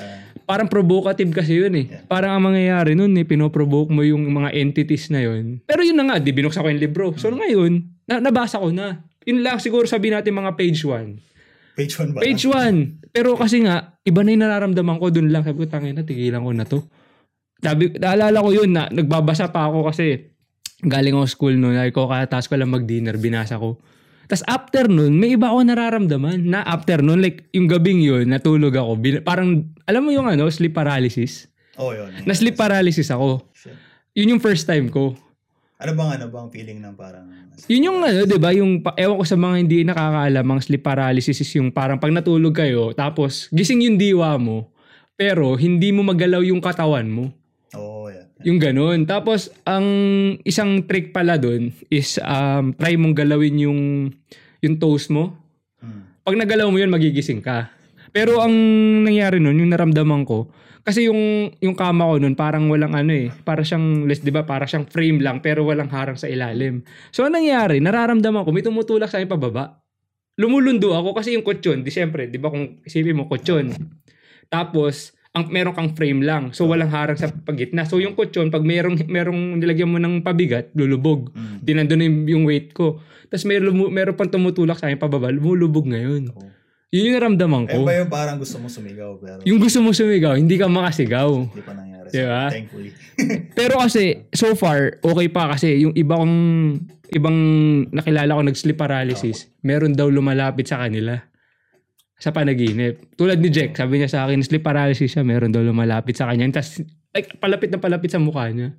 parang 0.43 0.67
provocative 0.67 1.31
kasi 1.31 1.59
yun 1.59 1.73
eh. 1.75 1.85
Yeah. 1.87 2.03
Parang 2.07 2.37
ang 2.37 2.43
mangyayari 2.51 2.93
nun 2.93 3.15
eh, 3.15 3.25
pinoprovoke 3.25 3.89
mo 3.89 4.03
yung 4.03 4.27
mga 4.29 4.51
entities 4.53 5.09
na 5.09 5.23
yun. 5.23 5.63
Pero 5.63 5.81
yun 5.83 5.97
na 5.97 6.05
nga, 6.07 6.15
di 6.19 6.31
binuksan 6.35 6.63
ko 6.63 6.69
yung 6.69 6.83
libro. 6.83 7.05
So 7.15 7.31
Mm. 7.31 7.37
ngayon, 7.39 7.71
na, 8.07 8.19
nabasa 8.19 8.59
ko 8.59 8.69
na. 8.69 9.03
Yun 9.23 9.39
lang 9.39 9.57
siguro 9.63 9.87
sabihin 9.87 10.19
natin 10.19 10.35
mga 10.35 10.51
page 10.59 10.83
1. 10.83 11.79
Page 11.79 11.93
1 11.95 12.13
ba? 12.13 12.19
Page 12.21 12.43
1. 12.45 13.15
Pero 13.15 13.39
kasi 13.39 13.63
nga, 13.63 13.97
iba 14.03 14.19
na 14.21 14.29
yung 14.35 14.43
nararamdaman 14.43 14.97
ko 14.99 15.07
dun 15.09 15.31
lang. 15.31 15.47
Sabi 15.47 15.63
ko, 15.63 15.67
tangin 15.71 15.95
na, 15.95 16.03
tigilan 16.03 16.43
ko 16.43 16.51
na 16.51 16.65
to. 16.67 16.83
Sabi, 17.63 17.95
naalala 17.95 18.43
ko 18.43 18.49
yun 18.51 18.75
na 18.75 18.91
nagbabasa 18.91 19.47
pa 19.47 19.71
ako 19.71 19.87
kasi 19.87 20.35
galing 20.83 21.15
ako 21.15 21.25
school 21.31 21.55
noon. 21.55 21.79
Ay 21.79 21.95
ko, 21.95 22.11
kataas 22.11 22.51
ko 22.51 22.59
lang 22.59 22.69
mag-dinner, 22.69 23.15
binasa 23.15 23.55
ko. 23.55 23.79
Tapos 24.27 24.43
after 24.47 24.87
nun, 24.87 25.19
may 25.19 25.35
iba 25.35 25.51
ako 25.51 25.67
nararamdaman 25.67 26.47
na 26.47 26.63
after 26.63 27.03
nun, 27.03 27.19
like 27.19 27.47
yung 27.51 27.67
gabing 27.67 27.99
yun, 27.99 28.27
natulog 28.27 28.73
ako. 28.75 28.95
Bin- 28.99 29.23
parang, 29.23 29.67
alam 29.83 30.01
mo 30.03 30.11
yung 30.15 30.27
ano, 30.27 30.47
sleep 30.47 30.71
paralysis? 30.71 31.51
Oh, 31.75 31.91
yun. 31.91 32.13
Na 32.23 32.33
sleep 32.37 32.55
paralysis 32.55 33.09
ako. 33.09 33.43
Shit. 33.51 33.75
Yun 34.13 34.37
yung 34.37 34.41
first 34.41 34.69
time 34.69 34.93
ko. 34.93 35.17
Ano 35.83 35.91
bang 35.99 36.15
ano 36.15 36.31
bang 36.31 36.47
feeling 36.47 36.79
ng 36.79 36.95
parang... 36.95 37.27
Yun 37.67 37.91
yung 37.91 37.99
ano, 37.99 38.23
'di 38.23 38.39
ba, 38.39 38.55
yung 38.55 38.79
ewan 38.95 39.17
ko 39.19 39.25
sa 39.27 39.35
mga 39.35 39.55
hindi 39.59 39.77
nakakaalam, 39.83 40.45
ang 40.47 40.59
sleep 40.63 40.79
paralysis 40.79 41.43
is 41.43 41.51
yung 41.59 41.75
parang 41.75 41.99
pag 41.99 42.15
natulog 42.15 42.55
kayo, 42.55 42.95
tapos 42.95 43.51
gising 43.51 43.83
yung 43.83 43.99
diwa 43.99 44.39
mo, 44.39 44.71
pero 45.19 45.53
hindi 45.59 45.91
mo 45.91 46.07
magalaw 46.07 46.39
yung 46.39 46.63
katawan 46.63 47.05
mo. 47.11 47.35
Yung 48.43 48.59
ganun. 48.59 49.07
Tapos 49.07 49.51
ang 49.63 49.87
isang 50.43 50.83
trick 50.83 51.15
pala 51.15 51.39
doon 51.39 51.71
is 51.87 52.19
um, 52.19 52.75
try 52.75 52.95
mong 52.99 53.15
galawin 53.15 53.55
yung 53.59 53.81
yung 54.63 54.75
toes 54.79 55.07
mo. 55.11 55.35
Hmm. 55.79 56.07
Pag 56.23 56.39
nagalaw 56.39 56.67
mo 56.71 56.79
yun, 56.79 56.91
magigising 56.91 57.43
ka. 57.43 57.71
Pero 58.13 58.39
ang 58.39 58.53
nangyari 59.03 59.41
nun, 59.41 59.57
yung 59.57 59.73
naramdaman 59.73 60.23
ko, 60.23 60.47
kasi 60.83 61.07
yung 61.07 61.49
yung 61.63 61.73
kama 61.79 62.03
ko 62.03 62.19
nun 62.19 62.35
parang 62.35 62.67
walang 62.67 62.91
ano 62.91 63.15
eh, 63.15 63.31
para 63.31 63.63
siyang 63.63 64.03
less 64.03 64.19
'di 64.19 64.35
ba, 64.35 64.43
para 64.43 64.67
siyang 64.67 64.83
frame 64.83 65.23
lang 65.23 65.39
pero 65.39 65.63
walang 65.63 65.87
harang 65.87 66.19
sa 66.19 66.27
ilalim. 66.27 66.83
So 67.09 67.23
ang 67.23 67.39
nangyari, 67.39 67.79
nararamdaman 67.79 68.43
ko 68.43 68.51
may 68.51 68.61
tumutulak 68.61 69.07
sa 69.07 69.17
akin 69.23 69.31
pababa. 69.31 69.79
Lumulundo 70.35 70.91
ako 70.91 71.15
kasi 71.15 71.39
yung 71.39 71.45
kutsyon, 71.47 71.87
di 71.87 71.89
syempre, 71.89 72.27
'di 72.27 72.35
ba 72.35 72.51
kung 72.51 72.83
isipin 72.83 73.15
mo 73.15 73.31
kutsyon. 73.31 73.71
Tapos 74.51 75.15
ang 75.33 75.49
meron 75.49 75.73
kang 75.73 75.97
frame 75.97 76.21
lang. 76.21 76.53
So 76.53 76.69
walang 76.69 76.93
harang 76.93 77.17
sa 77.17 77.25
pagitna. 77.25 77.89
So 77.89 77.97
yung 77.97 78.13
kutsyon, 78.13 78.53
pag 78.53 78.61
merong 78.61 79.01
merong 79.09 79.57
nilagyan 79.57 79.89
mo 79.89 79.97
ng 79.97 80.21
pabigat, 80.21 80.69
lulubog. 80.77 81.33
Hmm. 81.33 81.57
Di 81.57 81.73
nandun 81.73 81.97
na 81.97 82.05
yung, 82.05 82.17
yung 82.29 82.43
weight 82.45 82.69
ko. 82.71 83.01
Tapos 83.27 83.49
may 83.49 83.57
lumu- 83.57 83.89
meron 83.89 84.13
pang 84.13 84.29
tumutulak 84.29 84.77
sa 84.77 84.85
akin 84.85 85.01
pababa, 85.01 85.33
lumulubog 85.33 85.89
ngayon. 85.89 86.29
Oh. 86.29 86.53
Yun 86.93 87.09
yung 87.09 87.15
naramdaman 87.17 87.65
Eh 87.65 87.73
ko. 87.73 87.81
ba 87.81 87.97
yung 87.97 88.11
parang 88.13 88.37
gusto 88.37 88.61
mo 88.61 88.69
sumigaw 88.69 89.17
pero 89.17 89.41
Yung 89.41 89.57
gusto 89.57 89.81
mo 89.81 89.89
sumigaw, 89.89 90.37
hindi 90.37 90.53
ka 90.53 90.69
makasigaw. 90.69 91.29
hindi 91.49 91.65
pa 91.65 91.73
nangyari. 91.73 92.07
Diba? 92.13 92.43
So, 92.45 92.53
thankfully. 92.53 92.89
Pero 93.57 93.73
kasi, 93.81 94.29
so 94.29 94.53
far, 94.53 95.01
okay 95.01 95.27
pa 95.33 95.49
kasi 95.49 95.81
yung 95.81 95.97
iba 95.97 96.13
kong, 96.13 96.35
ibang 97.09 97.37
nakilala 97.89 98.37
ko 98.37 98.41
nag-sleep 98.43 98.77
paralysis, 98.77 99.49
meron 99.65 99.97
daw 99.97 100.05
lumalapit 100.05 100.69
sa 100.69 100.85
kanila 100.85 101.25
sa 102.17 102.31
panaginip. 102.31 103.15
Tulad 103.17 103.39
ni 103.41 103.49
Jack, 103.51 103.75
sabi 103.75 103.99
niya 103.99 104.09
sa 104.09 104.19
akin, 104.25 104.39
sleep 104.45 104.63
paralysis 104.63 105.11
siya, 105.11 105.25
meron 105.25 105.51
daw 105.51 105.59
lumalapit 105.59 106.15
sa 106.15 106.29
kanya. 106.29 106.47
Tapos, 106.55 106.85
like, 107.11 107.35
palapit 107.37 107.69
na 107.73 107.79
palapit 107.81 108.09
sa 108.13 108.21
mukha 108.21 108.47
niya. 108.49 108.73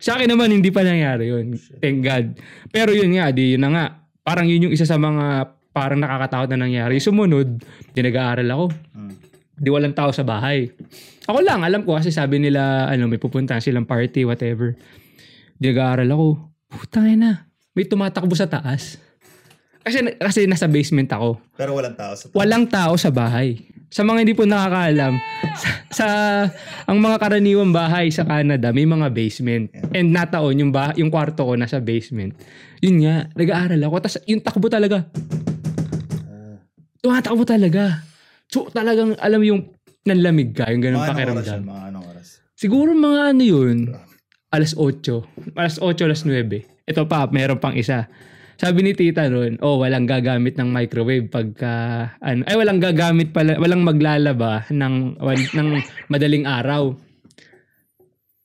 Sa 0.00 0.16
akin 0.16 0.32
naman, 0.32 0.50
hindi 0.50 0.72
pa 0.72 0.80
nangyari 0.80 1.28
yun. 1.28 1.54
Thank 1.78 2.00
God. 2.02 2.26
Pero 2.72 2.96
yun 2.96 3.12
nga, 3.14 3.30
di 3.30 3.54
yun 3.56 3.62
na 3.62 3.70
nga. 3.70 3.86
Parang 4.24 4.48
yun 4.48 4.68
yung 4.68 4.74
isa 4.74 4.88
sa 4.88 4.96
mga 4.96 5.56
parang 5.70 6.00
nakakatakot 6.02 6.48
na 6.50 6.66
nangyari. 6.66 6.98
Sumunod, 6.98 7.62
di 7.94 8.00
nag-aaral 8.00 8.48
ako. 8.48 8.64
Hmm. 8.96 9.14
Di 9.60 9.68
walang 9.68 9.94
tao 9.94 10.10
sa 10.10 10.24
bahay. 10.24 10.72
Ako 11.28 11.44
lang, 11.44 11.62
alam 11.62 11.84
ko 11.84 11.94
kasi 11.94 12.10
sabi 12.10 12.40
nila, 12.40 12.88
ano, 12.88 13.06
may 13.06 13.20
pupuntahan 13.20 13.62
silang 13.62 13.86
party, 13.86 14.26
whatever. 14.26 14.74
Di 15.60 15.70
nag-aaral 15.70 16.08
ako. 16.10 16.26
Putang 16.70 17.06
ina, 17.06 17.46
may 17.76 17.84
tumatakbo 17.86 18.34
sa 18.34 18.48
taas. 18.48 18.98
Kasi, 19.80 19.98
kasi 20.14 20.40
nasa 20.44 20.66
basement 20.66 21.08
ako. 21.08 21.40
Pero 21.54 21.72
walang 21.72 21.94
tao 21.94 22.12
sa 22.12 22.24
Walang 22.30 22.64
tao 22.66 22.92
sa 22.94 23.08
bahay. 23.08 23.56
Sa 23.88 24.02
mga 24.02 24.22
hindi 24.22 24.34
po 24.34 24.44
nakakaalam, 24.44 25.18
sa, 25.52 25.68
sa 25.90 26.06
ang 26.84 26.96
mga 26.96 27.16
karaniwang 27.18 27.70
bahay 27.70 28.06
sa 28.08 28.22
Canada, 28.22 28.70
may 28.70 28.84
mga 28.84 29.10
basement. 29.10 29.66
And 29.90 30.12
nataon 30.12 30.56
yung 30.56 30.70
bah, 30.70 30.94
yung 30.94 31.08
kwarto 31.08 31.42
ko 31.42 31.52
nasa 31.54 31.80
basement. 31.80 32.38
Yun 32.78 33.02
nga, 33.02 33.26
nag-aaral 33.32 33.82
ako. 33.82 33.94
Tapos 33.98 34.16
yung 34.24 34.40
takbo 34.40 34.68
talaga, 34.68 35.10
Oh. 36.22 36.54
tumatakbo 37.02 37.42
talaga. 37.42 38.04
So 38.46 38.68
talagang 38.68 39.16
alam 39.16 39.42
yung 39.42 39.60
nanlamig 40.02 40.52
ka, 40.52 40.68
yung 40.68 40.82
ganun 40.82 40.98
Mga 40.98 41.06
anong 41.06 41.10
oras 41.10 41.18
yun? 41.18 41.36
pakiramdam. 41.40 41.62
Mga 41.66 41.82
anong 41.88 42.06
oras? 42.06 42.26
Siguro 42.54 42.90
mga 42.92 43.20
ano 43.26 43.42
yun, 43.42 43.76
alas 44.50 44.72
8. 44.74 45.56
Alas 45.56 45.76
8, 45.78 46.04
alas 46.04 46.22
9. 46.22 46.62
Ito 46.84 47.02
pa, 47.06 47.26
meron 47.26 47.58
pang 47.58 47.74
isa. 47.74 48.06
Sabi 48.60 48.84
ni 48.84 48.92
tita 48.92 49.24
noon, 49.32 49.56
oh, 49.64 49.80
walang 49.80 50.04
gagamit 50.04 50.52
ng 50.60 50.68
microwave 50.68 51.32
pagka, 51.32 51.72
ano, 52.20 52.44
ay 52.44 52.60
walang 52.60 52.76
gagamit 52.76 53.32
pala, 53.32 53.56
walang 53.56 53.80
maglalaba 53.80 54.68
ng, 54.68 55.16
wal- 55.16 55.52
ng 55.56 55.68
madaling 56.12 56.44
araw. 56.44 56.92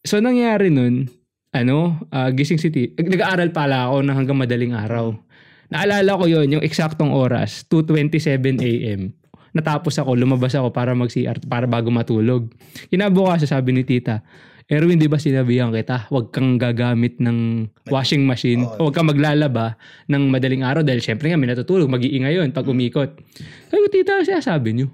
So, 0.07 0.23
nangyari 0.23 0.71
nun, 0.71 1.11
ano, 1.51 1.99
ah, 2.15 2.31
gising 2.31 2.63
si 2.63 2.71
tita, 2.71 3.03
nag-aaral 3.03 3.51
pala 3.51 3.91
ako 3.91 4.07
ng 4.07 4.15
hanggang 4.15 4.39
madaling 4.39 4.71
araw. 4.71 5.11
Naalala 5.67 6.15
ko 6.15 6.31
yon 6.31 6.47
yung 6.47 6.63
eksaktong 6.63 7.11
oras, 7.11 7.67
2.27 7.67 8.63
a.m. 8.63 9.11
Natapos 9.51 9.99
ako, 9.99 10.15
lumabas 10.15 10.55
ako 10.55 10.71
para 10.71 10.95
mag-CR, 10.95 11.43
para 11.43 11.67
bago 11.67 11.91
matulog. 11.91 12.55
Kinabukasan 12.87 13.51
sabi 13.51 13.75
ni 13.75 13.83
tita, 13.83 14.23
Erwin, 14.65 14.97
di 14.97 15.05
ba 15.05 15.21
sinabihan 15.21 15.69
kita, 15.69 16.09
huwag 16.09 16.33
kang 16.33 16.57
gagamit 16.57 17.21
ng 17.21 17.69
washing 17.93 18.25
machine, 18.25 18.65
Oo. 18.65 18.89
huwag 18.89 18.97
kang 18.97 19.05
maglalaba 19.05 19.77
ng 20.09 20.33
madaling 20.33 20.65
araw 20.65 20.81
dahil 20.81 21.05
syempre 21.05 21.29
nga 21.29 21.37
may 21.37 21.45
natutulog, 21.45 21.85
mag-iingay 21.85 22.33
yun 22.33 22.49
pag 22.49 22.65
umikot. 22.65 23.13
Sabi 23.69 23.79
ko, 23.85 23.89
tita, 23.93 24.25
siya 24.25 24.41
sabi 24.41 24.73
niyo. 24.73 24.89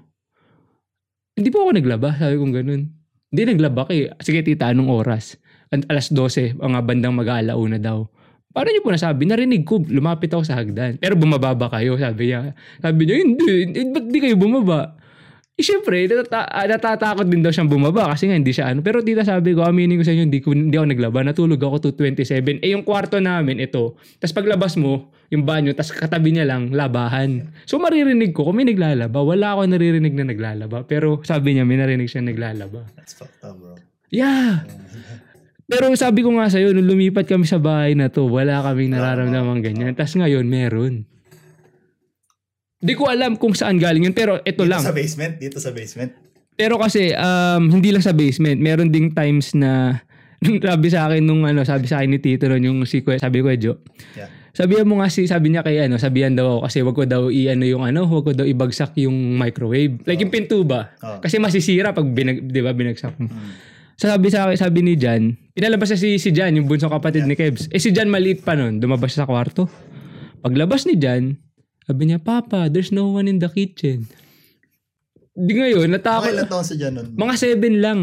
Hindi 1.32 1.48
po 1.48 1.64
ako 1.64 1.80
naglaba, 1.80 2.12
sabi 2.20 2.36
ko 2.36 2.44
ganun. 2.52 2.92
Hindi 3.32 3.42
naglaba 3.48 3.88
kay. 3.88 4.12
Sige 4.20 4.44
tita, 4.44 4.68
anong 4.68 4.92
oras? 4.92 5.40
An- 5.72 5.88
alas 5.88 6.12
12, 6.12 6.60
mga 6.60 6.80
bandang 6.84 7.16
mag-aalauna 7.16 7.80
daw. 7.80 8.04
Paano 8.52 8.68
niyo 8.68 8.84
po 8.84 8.92
nasabi? 8.92 9.24
Narinig 9.24 9.64
ko, 9.64 9.80
lumapit 9.88 10.28
ako 10.36 10.44
sa 10.44 10.60
hagdan. 10.60 11.00
Pero 11.00 11.16
bumaba 11.16 11.56
ba 11.56 11.72
kayo? 11.72 11.96
Sabi 11.96 12.28
niya. 12.28 12.52
Sabi 12.84 13.08
niya, 13.08 13.24
hindi. 13.24 13.72
Ba't 13.88 14.04
di 14.12 14.18
kayo 14.20 14.36
bumaba? 14.36 15.00
Eh, 15.62 15.70
syempre, 15.70 16.10
natata- 16.10 16.50
ah, 16.50 16.66
natatakot 16.66 17.22
din 17.22 17.38
daw 17.38 17.54
siyang 17.54 17.70
bumaba 17.70 18.10
kasi 18.10 18.26
nga 18.26 18.34
hindi 18.34 18.50
siya 18.50 18.74
ano. 18.74 18.82
Pero 18.82 18.98
tita 18.98 19.22
sabi 19.22 19.54
ko, 19.54 19.62
aminin 19.62 19.94
ko 19.94 20.02
sa 20.02 20.10
inyo, 20.10 20.26
hindi, 20.26 20.42
ko, 20.42 20.50
hindi 20.50 20.74
ako 20.74 20.90
naglaba. 20.90 21.22
Natulog 21.22 21.62
ako 21.62 21.94
227. 21.94 22.58
Eh, 22.66 22.74
yung 22.74 22.82
kwarto 22.82 23.22
namin, 23.22 23.62
ito. 23.62 23.94
Tapos 24.18 24.34
paglabas 24.34 24.74
mo, 24.74 25.14
yung 25.30 25.46
banyo, 25.46 25.70
tapos 25.70 25.94
katabi 25.94 26.34
niya 26.34 26.50
lang, 26.50 26.74
labahan. 26.74 27.54
So 27.62 27.78
maririnig 27.78 28.34
ko 28.34 28.42
kung 28.42 28.58
may 28.58 28.66
naglalaba. 28.66 29.22
Wala 29.22 29.54
ako 29.54 29.70
naririnig 29.70 30.18
na 30.18 30.26
naglalaba. 30.26 30.82
Pero 30.82 31.22
sabi 31.22 31.54
niya, 31.54 31.62
may 31.62 31.78
narinig 31.78 32.10
siya 32.10 32.26
naglalaba. 32.26 32.82
That's 32.98 33.14
fucked 33.14 33.46
up, 33.46 33.54
bro. 33.54 33.78
Yeah! 34.10 34.66
Pero 35.70 35.94
sabi 35.94 36.26
ko 36.26 36.34
nga 36.36 36.50
sa'yo, 36.50 36.74
nung 36.74 36.90
lumipat 36.90 37.30
kami 37.30 37.46
sa 37.46 37.62
bahay 37.62 37.94
na 37.94 38.10
to, 38.10 38.26
wala 38.26 38.66
kaming 38.66 38.98
nararamdaman 38.98 39.62
ganyan. 39.62 39.94
Tapos 39.94 40.18
ngayon, 40.18 40.44
meron. 40.44 41.06
Di 42.82 42.92
ko 42.92 43.06
alam 43.06 43.38
kung 43.38 43.54
saan 43.54 43.78
galing 43.78 44.02
yun, 44.02 44.12
pero 44.12 44.42
ito 44.42 44.66
Dito 44.66 44.66
lang. 44.66 44.82
sa 44.82 44.90
basement, 44.90 45.38
dito 45.38 45.62
sa 45.62 45.70
basement. 45.70 46.10
Pero 46.52 46.76
kasi 46.76 47.14
um, 47.14 47.70
hindi 47.70 47.88
lang 47.88 48.02
sa 48.02 48.10
basement, 48.10 48.58
meron 48.58 48.90
ding 48.90 49.08
times 49.08 49.54
na 49.54 50.02
sabi 50.42 50.90
sa 50.90 51.06
akin 51.06 51.22
nung 51.22 51.46
ano, 51.46 51.62
sabi 51.62 51.86
sa 51.86 52.02
akin 52.02 52.10
ni 52.10 52.18
Tito 52.18 52.50
nun, 52.50 52.60
yung 52.60 52.78
si 52.82 53.00
Kwe, 53.00 53.16
sabi 53.16 53.40
ko, 53.40 53.48
Jo, 53.54 53.78
Yeah. 54.12 54.28
sabihan 54.52 54.84
mo 54.84 54.98
nga 54.98 55.08
si, 55.08 55.24
sabi 55.24 55.48
niya 55.48 55.62
kay 55.62 55.80
ano, 55.80 55.96
sabihan 55.96 56.34
daw 56.34 56.58
ako 56.58 56.58
kasi 56.66 56.78
wag 56.82 56.96
ko 56.98 57.04
daw 57.06 57.22
i-ano 57.30 57.64
yung 57.64 57.86
ano, 57.86 58.04
wag 58.04 58.26
ko 58.26 58.32
daw 58.34 58.44
ibagsak 58.44 58.98
yung 58.98 59.38
microwave. 59.38 60.02
Like 60.02 60.18
yung 60.18 60.28
pinto 60.28 60.60
ba? 60.60 60.92
Oo. 60.98 61.22
Kasi 61.22 61.38
masisira 61.38 61.94
pag 61.94 62.04
binag, 62.04 62.44
'di 62.44 62.60
ba, 62.60 62.74
binagsak 62.74 63.14
mo. 63.16 63.30
Hmm. 63.30 63.54
So 63.94 64.10
sabi 64.10 64.28
sa 64.28 64.44
akin, 64.44 64.58
sabi 64.58 64.82
ni 64.82 64.98
Jan, 64.98 65.38
pinalabas 65.54 65.88
na 65.88 65.96
si, 65.96 66.18
si 66.18 66.34
Jan, 66.34 66.52
yung 66.52 66.66
bunsong 66.66 66.90
kapatid 66.90 67.22
ni 67.22 67.32
Kebs. 67.32 67.70
Eh 67.70 67.78
si 67.78 67.94
Jan 67.94 68.10
maliit 68.10 68.42
pa 68.42 68.52
nun, 68.52 68.76
dumabas 68.76 69.14
sa 69.14 69.24
kwarto. 69.24 69.70
Paglabas 70.42 70.84
ni 70.84 70.98
Jan, 70.98 71.38
sabi 71.82 72.02
niya, 72.06 72.22
Papa, 72.22 72.70
there's 72.70 72.94
no 72.94 73.10
one 73.10 73.26
in 73.26 73.42
the 73.42 73.50
kitchen. 73.50 74.06
Di 75.32 75.52
ngayon, 75.56 75.88
Mga 75.88 75.96
natakot. 75.98 76.28
ilang 76.30 76.50
taon 76.50 76.66
sa 76.66 76.74
dyan 76.76 76.92
nun? 76.92 77.08
Mga 77.16 77.34
seven 77.40 77.74
lang. 77.80 78.00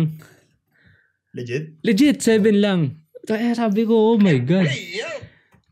Legit? 1.32 1.64
Legit, 1.86 2.18
seven 2.20 2.58
lang. 2.58 2.80
Kaya 3.24 3.54
sabi 3.54 3.86
ko, 3.86 4.14
oh 4.14 4.18
my 4.18 4.38
God. 4.42 4.66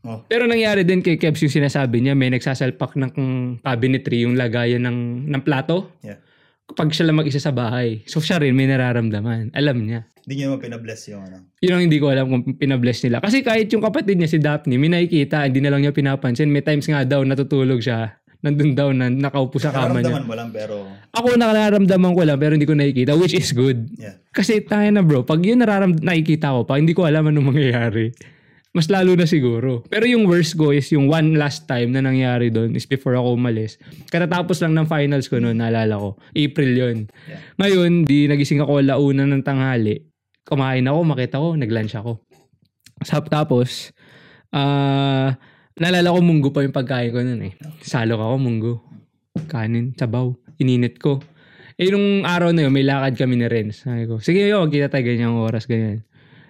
Oh. 0.06 0.22
Pero 0.30 0.46
nangyari 0.46 0.86
din 0.86 1.02
kay 1.02 1.18
Kebs 1.18 1.42
yung 1.42 1.52
sinasabi 1.52 1.98
niya, 1.98 2.14
may 2.14 2.30
nagsasalpak 2.30 2.94
ng 2.94 3.10
cabinetry, 3.60 4.22
yung 4.22 4.38
lagayan 4.38 4.86
ng, 4.86 5.26
ng 5.26 5.42
plato. 5.42 5.90
Yeah. 6.00 6.22
Kapag 6.68 6.92
siya 6.92 7.08
lang 7.08 7.16
mag-isa 7.16 7.40
sa 7.40 7.50
bahay. 7.50 8.04
So 8.04 8.20
siya 8.20 8.44
rin 8.44 8.52
may 8.52 8.68
nararamdaman. 8.68 9.56
Alam 9.56 9.88
niya. 9.88 10.04
Hindi 10.28 10.44
niya 10.44 10.52
naman 10.52 10.60
pinabless 10.60 11.08
yung 11.08 11.24
ano. 11.24 11.48
Yun 11.64 11.72
ang 11.72 11.82
hindi 11.88 11.96
ko 11.96 12.12
alam 12.12 12.28
kung 12.28 12.44
pinabless 12.60 13.00
nila. 13.08 13.24
Kasi 13.24 13.40
kahit 13.40 13.72
yung 13.72 13.80
kapatid 13.80 14.20
niya 14.20 14.28
si 14.28 14.36
Daphne, 14.36 14.76
may 14.76 14.92
nakikita, 14.92 15.48
hindi 15.48 15.64
na 15.64 15.72
lang 15.72 15.80
niya 15.80 15.96
pinapansin. 15.96 16.52
May 16.52 16.60
times 16.60 16.84
nga 16.84 17.00
daw 17.08 17.24
natutulog 17.24 17.80
siya. 17.80 18.20
Nandun 18.44 18.76
daw 18.76 18.92
na 18.92 19.08
nakaupo 19.08 19.56
sa 19.58 19.72
kama 19.72 19.98
niya. 19.98 20.14
Nararamdaman 20.14 20.24
mo 20.28 20.34
lang 20.36 20.48
pero 20.54 20.86
Ako 21.10 21.34
nararamdaman 21.34 22.12
ko 22.14 22.22
lang 22.22 22.38
pero 22.38 22.52
hindi 22.54 22.68
ko 22.68 22.76
nakikita, 22.76 23.16
which 23.18 23.34
is 23.34 23.50
good. 23.50 23.88
yeah. 23.98 24.14
Kasi 24.30 24.60
tayo 24.62 24.86
na 24.92 25.02
bro, 25.02 25.24
pag 25.26 25.40
yun 25.42 25.58
nararam 25.58 25.90
nakikita 25.90 26.54
ko 26.54 26.62
pa, 26.62 26.78
hindi 26.78 26.92
ko 26.94 27.08
alam 27.08 27.26
anong 27.32 27.50
mangyayari. 27.50 28.12
Mas 28.78 28.86
lalo 28.86 29.18
na 29.18 29.26
siguro. 29.26 29.82
Pero 29.90 30.06
yung 30.06 30.30
worst 30.30 30.54
ko 30.54 30.70
is 30.70 30.86
yung 30.94 31.10
one 31.10 31.34
last 31.34 31.66
time 31.66 31.90
na 31.90 31.98
nangyari 31.98 32.46
doon 32.46 32.78
is 32.78 32.86
before 32.86 33.18
ako 33.18 33.34
umalis. 33.34 33.74
Katatapos 34.06 34.62
lang 34.62 34.78
ng 34.78 34.86
finals 34.86 35.26
ko 35.26 35.42
noon, 35.42 35.58
naalala 35.58 35.98
ko. 35.98 36.14
April 36.30 36.70
yun. 36.78 36.98
Yeah. 37.26 37.42
Ngayon, 37.58 38.06
di 38.06 38.30
nagising 38.30 38.62
ako 38.62 38.78
launa 38.86 39.26
ng 39.26 39.42
tanghali. 39.42 39.98
Kumain 40.46 40.86
ako, 40.86 40.98
makita 41.02 41.42
ko, 41.42 41.58
nag-lunch 41.58 41.98
ako. 41.98 42.22
Sa- 43.02 43.26
Tapos, 43.26 43.90
ah, 44.54 45.34
naalala 45.74 46.14
ko 46.14 46.22
munggo 46.22 46.54
pa 46.54 46.62
yung 46.62 46.70
pagkain 46.70 47.10
ko 47.10 47.18
noon 47.18 47.50
eh. 47.50 47.52
Salok 47.82 48.22
ako, 48.22 48.34
munggo. 48.38 48.72
Kanin, 49.50 49.90
sabaw. 49.98 50.30
Ininit 50.62 51.02
ko. 51.02 51.18
Eh, 51.74 51.90
nung 51.90 52.22
araw 52.22 52.54
na 52.54 52.66
yun, 52.66 52.74
may 52.74 52.86
lakad 52.86 53.18
kami 53.18 53.42
ni 53.42 53.50
Renz. 53.50 53.82
Sabi 53.82 54.06
ko, 54.06 54.22
sige 54.22 54.46
yo, 54.46 54.62
magkita 54.62 54.86
tayo 54.86 55.02
ganyang 55.02 55.34
oras, 55.34 55.66
ganyan. 55.66 56.06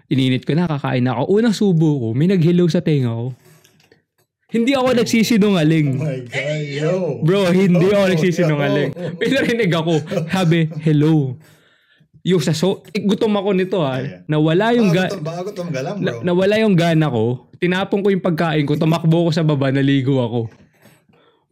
Ininit 0.08 0.42
ko 0.42 0.52
na, 0.52 0.64
kakain 0.66 1.04
na 1.04 1.12
ako. 1.14 1.22
Unang 1.30 1.52
subo 1.52 1.88
ko, 1.98 2.06
may 2.12 2.24
nag-hello 2.26 2.64
sa 2.64 2.80
tenga 2.80 3.12
ko. 3.12 3.36
Hindi 4.48 4.72
ako 4.72 4.96
nagsisinungaling. 4.96 5.88
Oh 5.92 6.02
my 6.02 6.20
God, 6.24 6.64
yo. 6.64 6.92
Bro, 7.20 7.52
hindi 7.52 7.86
ako 7.86 8.00
Oh, 8.00 8.08
nagsisinungaling. 8.08 8.90
yo. 8.90 9.12
May 9.14 9.28
narinig 9.28 9.68
ako. 9.70 9.92
Sabi, 10.26 10.58
hello. 10.80 11.36
Yung 12.24 12.40
sa 12.40 12.52
so, 12.52 12.80
eh, 12.88 13.04
gutom 13.04 13.36
ako 13.36 13.52
nito 13.52 13.78
ha. 13.78 14.00
Yeah. 14.00 14.24
Nawala 14.26 14.72
yung 14.72 14.88
ga- 14.88 15.12
Baka 15.12 15.20
gutom, 15.20 15.22
baka 15.22 15.40
gutom 15.44 15.68
ka 15.68 15.80
lang, 15.80 15.96
na, 15.98 16.10
bro. 16.10 16.24
nawala 16.24 16.54
yung 16.58 16.72
gana 16.72 17.06
ko. 17.06 17.24
Tinapon 17.54 18.00
ko 18.00 18.08
yung 18.08 18.24
pagkain 18.24 18.64
ko. 18.64 18.72
Tumakbo 18.74 19.28
ko 19.28 19.30
sa 19.30 19.42
baba, 19.42 19.68
naligo 19.68 20.16
ako. 20.16 20.40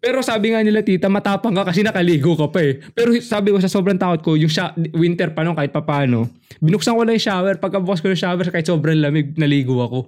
Pero 0.07 0.23
sabi 0.23 0.55
nga 0.55 0.63
nila, 0.63 0.87
tita, 0.87 1.11
matapang 1.11 1.51
ka 1.51 1.67
kasi 1.67 1.83
nakaligo 1.83 2.39
ka 2.39 2.47
pa 2.47 2.63
eh. 2.63 2.79
Pero 2.95 3.11
sabi 3.19 3.51
ko 3.51 3.59
sa 3.59 3.67
sobrang 3.67 3.99
takot 3.99 4.23
ko, 4.23 4.31
yung 4.39 4.47
sha- 4.47 4.71
winter 4.95 5.35
pa 5.35 5.43
nung 5.43 5.59
kahit 5.59 5.75
papano, 5.75 6.31
binuksan 6.63 6.95
ko 6.95 7.03
lang 7.03 7.19
yung 7.19 7.27
shower. 7.27 7.59
Pagkabukas 7.59 7.99
ko 7.99 8.15
ng 8.15 8.21
shower, 8.23 8.47
kahit 8.47 8.71
sobrang 8.71 9.03
lamig, 9.03 9.35
naligo 9.35 9.83
ako. 9.83 10.07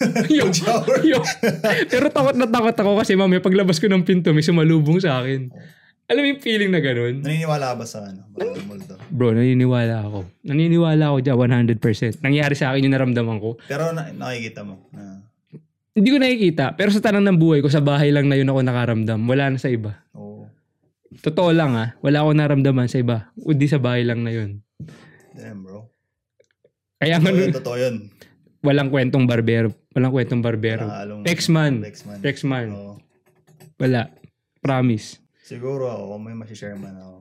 yung, 0.28 0.52
Shower. 0.52 1.00
yung, 1.16 1.24
pero 1.88 2.12
takot 2.12 2.36
na 2.36 2.44
takot 2.44 2.76
ako 2.76 3.00
kasi 3.00 3.16
mamaya 3.16 3.40
paglabas 3.40 3.80
ko 3.80 3.88
ng 3.88 4.04
pinto, 4.04 4.36
may 4.36 4.44
sumalubong 4.44 5.00
sa 5.00 5.24
akin. 5.24 5.48
Alam 6.10 6.20
mo 6.20 6.28
yung 6.36 6.42
feeling 6.44 6.68
na 6.74 6.84
ganun? 6.84 7.24
Naniniwala 7.24 7.80
ba 7.80 7.88
sa 7.88 8.04
ano? 8.04 8.28
Multo. 8.68 9.00
Bro, 9.08 9.40
naniniwala 9.40 10.04
ako. 10.04 10.28
Naniniwala 10.44 11.16
ako 11.16 11.16
dyan, 11.24 11.36
100%. 11.80 12.20
Nangyari 12.20 12.52
sa 12.58 12.74
akin 12.74 12.84
yung 12.84 12.92
naramdaman 12.92 13.40
ko. 13.40 13.56
Pero 13.64 13.94
na, 13.96 14.12
nakikita 14.12 14.66
mo 14.66 14.90
na 14.92 15.29
Hindi 16.00 16.10
ko 16.10 16.18
nakikita, 16.18 16.64
pero 16.74 16.88
sa 16.88 16.98
tanang 16.98 17.22
ng 17.22 17.36
buhay 17.36 17.60
ko, 17.60 17.68
sa 17.68 17.78
bahay 17.78 18.08
lang 18.08 18.24
na 18.24 18.34
yun 18.34 18.48
ako 18.48 18.64
nakaramdam. 18.64 19.20
Wala 19.22 19.52
na 19.52 19.60
sa 19.60 19.68
iba. 19.68 20.00
oh, 20.10 20.48
Totoo 21.12 21.52
lang 21.52 21.76
ah, 21.76 21.92
wala 22.00 22.24
akong 22.24 22.38
naramdaman 22.38 22.88
sa 22.88 22.96
iba. 22.96 23.28
Kundi 23.36 23.66
sa 23.66 23.76
bahay 23.76 24.02
lang 24.02 24.22
na 24.22 24.32
yun. 24.32 24.64
damn 25.30 25.60
bro. 25.60 25.92
Kaya 26.96 27.16
nga, 27.16 27.28
yun, 27.28 27.52
totoo 27.52 27.76
yun. 27.76 28.08
walang 28.60 28.88
kwentong 28.88 29.24
barbero. 29.24 29.72
Walang 29.90 30.12
kwentong 30.12 30.40
barbero. 30.40 30.84
Along- 30.86 31.24
X-Man. 31.24 31.84
X-Man. 31.84 32.18
X-Man. 32.22 32.68
Oo. 32.70 32.94
Wala. 33.76 34.08
Promise. 34.58 35.20
Siguro 35.40 35.88
ako, 35.88 36.14
kung 36.14 36.22
may 36.22 36.36
masishare 36.36 36.76
man 36.76 36.94
ako. 36.94 37.16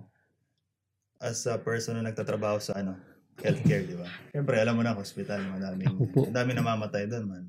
As 1.20 1.44
a 1.46 1.58
person 1.58 1.96
na 1.96 2.06
nagtatrabaho 2.06 2.60
sa 2.60 2.78
ano, 2.78 2.96
healthcare, 3.40 3.84
di 3.84 3.96
ba? 3.96 4.08
Siyempre, 4.30 4.56
alam 4.56 4.76
mo 4.76 4.84
na, 4.84 4.92
hospital, 4.94 5.40
madaming, 5.50 5.88
Ako 5.90 6.04
po. 6.08 6.20
madami 6.28 6.52
namamatay 6.54 7.08
doon, 7.08 7.26
man. 7.26 7.44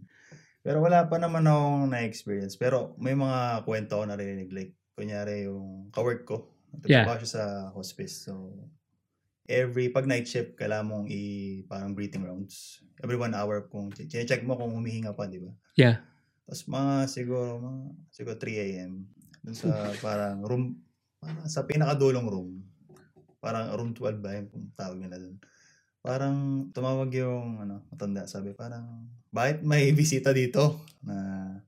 Pero 0.61 0.85
wala 0.85 1.09
pa 1.09 1.17
naman 1.17 1.49
akong 1.49 1.88
na-experience. 1.88 2.61
Pero 2.61 2.93
may 3.00 3.17
mga 3.17 3.64
kwento 3.64 3.97
ako 3.97 4.05
narinig. 4.12 4.52
Like, 4.52 4.76
kunyari 4.93 5.49
yung 5.49 5.88
kawork 5.88 6.29
ko. 6.29 6.52
Nagtatrabaho 6.76 7.19
siya 7.25 7.33
sa 7.40 7.45
hospice. 7.73 8.29
So, 8.29 8.52
every, 9.49 9.88
pag 9.88 10.05
night 10.05 10.29
shift, 10.29 10.61
kailangan 10.61 10.87
mong 10.87 11.07
i, 11.09 11.21
parang 11.64 11.97
breathing 11.97 12.29
rounds. 12.29 12.85
Every 13.00 13.17
one 13.17 13.33
hour, 13.33 13.67
kung, 13.73 13.88
check 13.97 14.45
mo 14.45 14.61
kung 14.61 14.76
humihinga 14.76 15.17
pa, 15.17 15.25
di 15.25 15.40
ba? 15.40 15.50
Yeah. 15.81 16.05
Tapos 16.45 16.69
mga 16.69 16.95
siguro, 17.09 17.50
mga, 17.57 17.81
siguro 18.12 18.37
3 18.37 18.64
a.m. 18.67 18.93
Dun 19.40 19.57
sa 19.57 19.71
parang 20.05 20.45
room, 20.45 20.76
parang 21.19 21.47
sa 21.49 21.64
pinakadulong 21.64 22.29
room. 22.29 22.50
Parang 23.40 23.73
room 23.73 23.97
12 23.97 24.21
ba 24.21 24.37
yung 24.37 24.50
tawag 24.76 25.00
nila 25.00 25.17
dun. 25.17 25.40
Parang 26.05 26.69
tumawag 26.76 27.09
yung 27.17 27.64
ano, 27.64 27.88
matanda, 27.88 28.29
sabi 28.29 28.52
parang 28.52 29.09
bakit 29.30 29.62
may 29.62 29.90
bisita 29.90 30.30
dito? 30.30 30.82
Na 31.00 31.16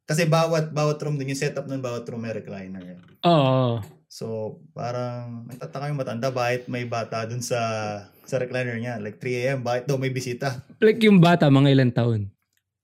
kasi 0.03 0.27
bawat 0.27 0.71
bawat 0.71 0.99
room 0.99 1.17
din 1.17 1.31
yung 1.31 1.41
setup 1.41 1.65
ng 1.65 1.79
bawat 1.79 2.05
room 2.05 2.21
may 2.21 2.33
recliner. 2.33 2.83
eh. 2.83 2.99
Oo. 3.23 3.81
So, 4.07 4.27
parang 4.71 5.49
nagtataka 5.49 5.89
yung 5.89 5.97
matanda 5.97 6.29
bakit 6.29 6.67
may 6.67 6.85
bata 6.85 7.25
dun 7.25 7.41
sa 7.41 7.57
sa 8.23 8.37
recliner 8.37 8.77
niya. 8.77 8.99
Like 8.99 9.17
3 9.17 9.41
a.m. 9.41 9.59
bakit 9.63 9.87
daw 9.87 9.97
may 9.97 10.11
bisita? 10.11 10.61
Like 10.79 11.01
yung 11.01 11.17
bata, 11.17 11.49
mga 11.49 11.71
ilang 11.71 11.91
taon. 11.91 12.29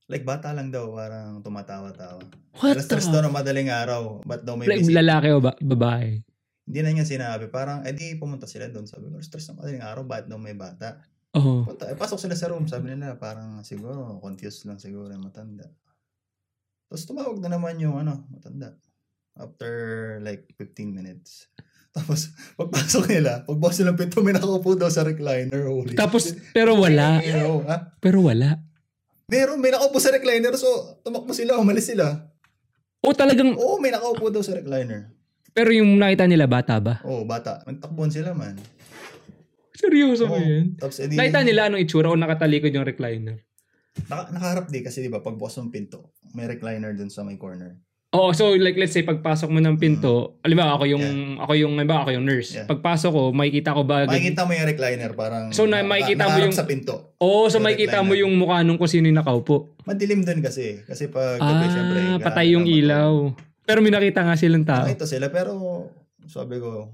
Like 0.08 0.24
bata 0.24 0.50
lang 0.50 0.72
daw, 0.72 0.88
parang 0.88 1.44
tumatawa-tawa. 1.44 2.24
What 2.56 2.72
Alas 2.72 2.80
the? 2.80 2.96
stress 2.96 3.12
daw 3.12 3.20
ng 3.20 3.34
madaling 3.34 3.68
araw. 3.68 4.24
Ba't 4.24 4.40
daw 4.40 4.56
may 4.56 4.64
Like 4.66 4.80
bisita? 4.80 4.98
lalaki 4.98 5.28
o 5.28 5.38
ba- 5.38 5.60
babae? 5.60 6.24
Hindi 6.64 6.80
na 6.80 6.90
niya 6.90 7.04
sinabi. 7.04 7.44
Parang, 7.46 7.84
edi 7.84 8.16
pumunta 8.16 8.44
sila 8.44 8.68
doon. 8.68 8.84
Sabi 8.84 9.08
ko, 9.08 9.20
stress 9.20 9.48
ng 9.48 9.60
madaling 9.60 9.80
araw. 9.82 10.02
Ba't 10.02 10.24
daw 10.24 10.36
may 10.36 10.52
bata? 10.52 10.96
Oo. 11.36 11.68
Punta, 11.68 11.84
eh, 11.86 11.96
pasok 11.98 12.16
sila 12.16 12.32
sa 12.32 12.48
room. 12.48 12.64
Sabi 12.64 12.94
nila, 12.94 13.18
parang 13.20 13.60
siguro, 13.60 14.16
confused 14.18 14.64
lang 14.64 14.80
siguro 14.80 15.12
yung 15.12 15.26
matanda. 15.26 15.68
Tapos 16.88 17.04
tumawag 17.04 17.36
na 17.38 17.52
naman 17.52 17.76
yung 17.76 18.00
ano, 18.00 18.24
matanda. 18.32 18.72
After 19.36 19.70
like 20.24 20.48
15 20.56 20.88
minutes. 20.88 21.52
Tapos, 21.96 22.30
pagpasok 22.54 23.10
nila, 23.10 23.42
pagbukas 23.42 23.80
nilang 23.80 23.98
pinto, 23.98 24.20
may 24.20 24.32
nakaupo 24.32 24.76
daw 24.76 24.88
sa 24.88 25.02
recliner. 25.02 25.66
Holy 25.66 25.96
Tapos, 25.96 26.30
shit. 26.30 26.38
pero 26.52 26.76
wala. 26.76 27.18
You 27.20 27.34
know, 27.34 27.64
ha? 27.66 27.92
Pero 27.98 28.22
wala. 28.22 28.60
Meron, 29.28 29.58
may 29.58 29.68
nakaupo 29.68 29.98
sa 29.98 30.14
recliner. 30.14 30.54
So, 30.56 31.00
tumakbo 31.02 31.32
sila, 31.34 31.58
umalis 31.58 31.90
sila. 31.90 32.28
O 33.02 33.12
talagang, 33.12 33.52
Oo, 33.56 33.76
may 33.78 33.92
nakaupo 33.92 34.28
daw 34.28 34.40
sa 34.40 34.56
recliner. 34.56 35.10
pero 35.52 35.74
yung 35.74 35.98
nakita 35.98 36.24
nila 36.30 36.46
bata 36.46 36.78
ba? 36.78 37.02
Oo, 37.02 37.26
bata. 37.26 37.66
Nagtakbuhan 37.66 38.12
sila 38.14 38.30
man. 38.30 38.54
Seryoso 39.78 40.26
ba 40.26 40.36
Oo. 40.36 40.42
yun? 40.42 40.74
Tapos, 40.74 40.98
edi, 40.98 41.14
Nakita 41.14 41.46
nila 41.46 41.70
anong 41.70 41.82
itsura 41.86 42.10
o 42.10 42.18
nakatalikod 42.18 42.74
yung 42.74 42.82
recliner? 42.82 43.38
Naka, 44.06 44.30
nakaharap 44.30 44.66
di 44.66 44.82
kasi 44.82 45.02
di 45.02 45.10
ba 45.10 45.22
pagbukas 45.22 45.58
ng 45.58 45.70
pinto, 45.70 46.14
may 46.34 46.46
recliner 46.46 46.94
dun 46.94 47.10
sa 47.10 47.22
may 47.22 47.38
corner. 47.38 47.78
Oo, 48.08 48.32
so 48.32 48.56
like 48.56 48.80
let's 48.80 48.96
say 48.96 49.04
pagpasok 49.04 49.52
mo 49.52 49.60
ng 49.60 49.76
pinto, 49.76 50.40
alimbawa 50.40 50.80
ako 50.80 50.88
yung 50.88 51.04
ako 51.36 51.52
yung 51.52 51.76
alimbawa 51.76 52.08
ako 52.08 52.16
yung 52.16 52.24
nurse. 52.24 52.56
Yeah. 52.56 52.64
Pagpasok 52.64 53.10
ko, 53.12 53.22
makikita 53.36 53.76
ko 53.76 53.84
ba 53.84 54.08
Makikita 54.08 54.48
mo 54.48 54.56
yung 54.56 54.64
recliner 54.64 55.12
parang 55.12 55.52
So, 55.52 55.68
na- 55.68 55.84
makikita 55.84 56.24
mo 56.24 56.40
yung- 56.40 56.56
sa 56.56 56.64
pinto. 56.64 57.12
Oo, 57.20 57.52
so 57.52 57.60
makikita 57.60 58.00
mo 58.00 58.16
yung 58.16 58.32
mukha 58.32 58.64
nung 58.64 58.80
kung 58.80 58.88
sino 58.88 59.04
yung 59.04 59.20
nakaupo. 59.20 59.76
Madilim 59.84 60.24
din 60.24 60.40
kasi. 60.40 60.80
Kasi 60.88 61.12
pag 61.12 61.36
gabi, 61.36 61.66
syempre. 61.68 61.98
Ah, 62.00 62.04
kailangan 62.16 62.24
patay 62.24 62.46
yung 62.56 62.64
ilaw. 62.64 63.12
Pero 63.68 63.84
may 63.84 63.92
nakita 63.92 64.24
nga 64.24 64.40
silang 64.40 64.64
tao. 64.64 64.88
Nakita 64.88 65.04
sila 65.04 65.28
pero 65.28 65.52
sabi 66.24 66.56
ko, 66.56 66.88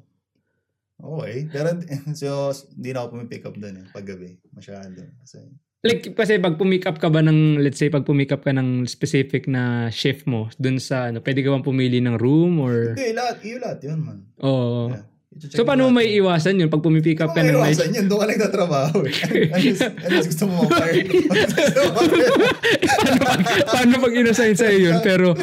okay. 0.98 1.46
Pero 1.48 1.68
so, 2.20 2.52
di 2.70 2.90
na 2.90 3.02
ako 3.02 3.18
pumipick 3.18 3.44
up 3.44 3.56
dun 3.56 3.82
eh, 3.82 3.86
pag 3.90 4.04
gabi. 4.04 4.36
Masyado. 4.52 5.02
Kasi 5.22 5.38
Like, 5.84 6.16
kasi 6.16 6.40
pag 6.40 6.56
pumick 6.56 6.88
up 6.88 6.96
ka 6.96 7.12
ba 7.12 7.20
ng, 7.20 7.60
let's 7.60 7.76
say, 7.76 7.92
pag 7.92 8.08
pumick 8.08 8.32
up 8.32 8.40
ka 8.40 8.56
ng 8.56 8.88
specific 8.88 9.44
na 9.44 9.92
shift 9.92 10.24
mo, 10.24 10.48
dun 10.56 10.80
sa, 10.80 11.12
ano, 11.12 11.20
pwede 11.20 11.44
ka 11.44 11.52
bang 11.52 11.60
pumili 11.60 12.00
ng 12.00 12.16
room 12.16 12.56
or, 12.56 12.96
Hindi, 12.96 13.12
lahat. 13.12 13.36
Iyo 13.44 13.56
lahat 13.60 13.78
yun, 13.84 14.00
man. 14.00 14.18
oh. 14.40 14.88
Yeah. 14.88 15.04
So, 15.50 15.66
paano 15.66 15.90
mo 15.90 15.98
may 15.98 16.14
yun. 16.14 16.24
iwasan 16.30 16.62
yun 16.62 16.70
pag 16.70 16.78
pumipick 16.78 17.18
up 17.18 17.34
ka 17.34 17.42
ng 17.42 17.58
night 17.58 17.74
Iwasan 17.74 17.90
yun, 17.90 18.06
doon 18.06 18.22
ka 18.22 18.26
lang 18.30 18.38
nagtatrabaho 18.38 18.96
eh. 19.02 19.14
Unless, 19.50 19.80
unless 20.06 20.26
gusto 20.30 20.44
mo 20.46 20.54
mag-fire. 20.62 21.04
Gusto 21.10 21.80
mo 21.82 21.90
mag-fire. 22.00 22.32
paano 22.78 23.18
pag, 23.18 23.42
paano 23.66 23.94
pag 23.98 24.14
inassign 24.14 24.54
sa'yo 24.56 24.78
yun? 24.78 24.96
Pero, 25.02 25.34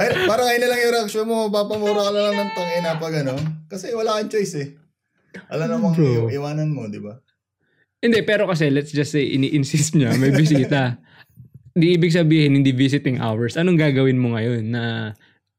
Ay, 0.00 0.08
parang 0.24 0.48
ngayon 0.48 0.62
na 0.64 0.68
lang 0.72 0.80
yung 0.80 0.94
reaction 0.96 1.26
mo, 1.28 1.52
papamura 1.52 2.08
ka 2.08 2.12
na 2.16 2.22
lang 2.24 2.36
ng 2.40 2.50
tangina 2.56 2.96
pag 2.96 3.14
ano. 3.20 3.36
Kasi 3.68 3.92
wala 3.92 4.16
kang 4.16 4.32
choice 4.32 4.54
eh. 4.56 4.68
Alam 5.52 5.76
namang 5.76 5.92
Bro. 5.92 6.32
iwanan 6.32 6.72
mo, 6.72 6.88
di 6.88 7.04
ba? 7.04 7.20
hindi, 8.00 8.24
pero 8.24 8.48
kasi, 8.48 8.72
let's 8.72 8.96
just 8.96 9.12
say, 9.12 9.28
ini-insist 9.28 9.92
niya, 9.92 10.16
may 10.16 10.32
bisita. 10.32 10.96
Di 11.76 11.94
ibig 11.94 12.16
sabihin, 12.16 12.56
hindi 12.56 12.72
visiting 12.72 13.20
hours. 13.20 13.60
Anong 13.60 13.78
gagawin 13.78 14.18
mo 14.18 14.34
ngayon 14.34 14.72
na, 14.72 15.12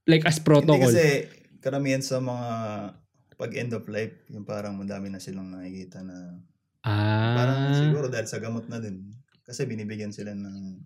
like, 0.10 0.26
as 0.26 0.42
Hindi 0.42 0.50
protocol? 0.50 0.90
kasi 0.92 1.30
karamihan 1.62 2.02
sa 2.02 2.18
mga 2.20 2.50
pag 3.38 3.52
end 3.56 3.72
of 3.78 3.86
life, 3.88 4.26
yung 4.34 4.44
parang 4.44 4.76
madami 4.76 5.08
na 5.08 5.22
silang 5.22 5.54
nakikita 5.54 6.02
na 6.02 6.42
parang 7.38 7.58
ah. 7.72 7.78
siguro 7.78 8.06
dahil 8.10 8.28
sa 8.28 8.42
gamot 8.42 8.66
na 8.68 8.82
din. 8.82 9.18
Kasi 9.46 9.70
binibigyan 9.70 10.12
sila 10.12 10.34
ng 10.34 10.82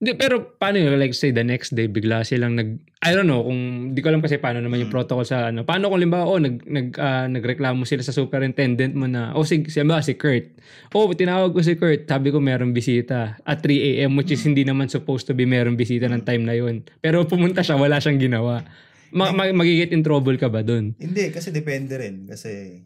Hindi, 0.00 0.16
pero 0.16 0.56
paano 0.56 0.80
yun? 0.80 0.96
Like, 0.96 1.12
say, 1.12 1.28
the 1.28 1.44
next 1.44 1.76
day, 1.76 1.84
bigla 1.84 2.24
silang 2.24 2.56
nag... 2.56 2.80
I 3.04 3.12
don't 3.12 3.28
know, 3.28 3.44
kung... 3.44 3.92
Di 3.92 4.00
ko 4.00 4.08
alam 4.08 4.24
kasi 4.24 4.40
paano 4.40 4.64
naman 4.64 4.80
yung 4.80 4.88
Mm. 4.88 4.96
protocol 4.96 5.28
sa 5.28 5.52
ano. 5.52 5.68
Paano 5.68 5.92
kung 5.92 6.00
limbawa, 6.00 6.24
oh, 6.24 6.40
nag, 6.40 6.64
nag, 6.64 6.96
ah, 6.96 7.28
nagreklamo 7.28 7.84
sila 7.84 8.00
sa 8.00 8.16
superintendent 8.16 8.96
mo 8.96 9.04
na, 9.04 9.36
oh, 9.36 9.44
si, 9.44 9.60
si, 9.68 9.76
si 9.76 10.12
Kurt. 10.16 10.56
Oh, 10.96 11.12
tinawag 11.12 11.52
ko 11.52 11.60
si 11.60 11.76
Kurt. 11.76 12.08
Sabi 12.08 12.32
ko, 12.32 12.40
meron 12.40 12.72
bisita 12.72 13.36
at 13.44 13.60
3 13.60 14.00
a.m. 14.00 14.16
which 14.16 14.32
is 14.32 14.40
hindi 14.40 14.64
naman 14.64 14.88
supposed 14.88 15.28
to 15.28 15.36
be 15.36 15.44
meron 15.44 15.76
bisita 15.76 16.08
ng 16.08 16.24
time 16.24 16.48
na 16.48 16.56
yun. 16.56 16.80
Pero 17.04 17.28
pumunta 17.28 17.60
siya, 17.60 17.76
wala 17.76 18.00
siyang 18.00 18.16
ginawa. 18.16 18.64
Ma- 19.12 19.36
ma- 19.36 19.52
magigit 19.52 19.92
in 19.92 20.00
trouble 20.00 20.40
ka 20.40 20.48
ba 20.48 20.64
dun? 20.64 20.96
Hindi, 20.96 21.28
kasi 21.28 21.52
depende 21.52 22.00
rin. 22.00 22.24
Kasi 22.24 22.80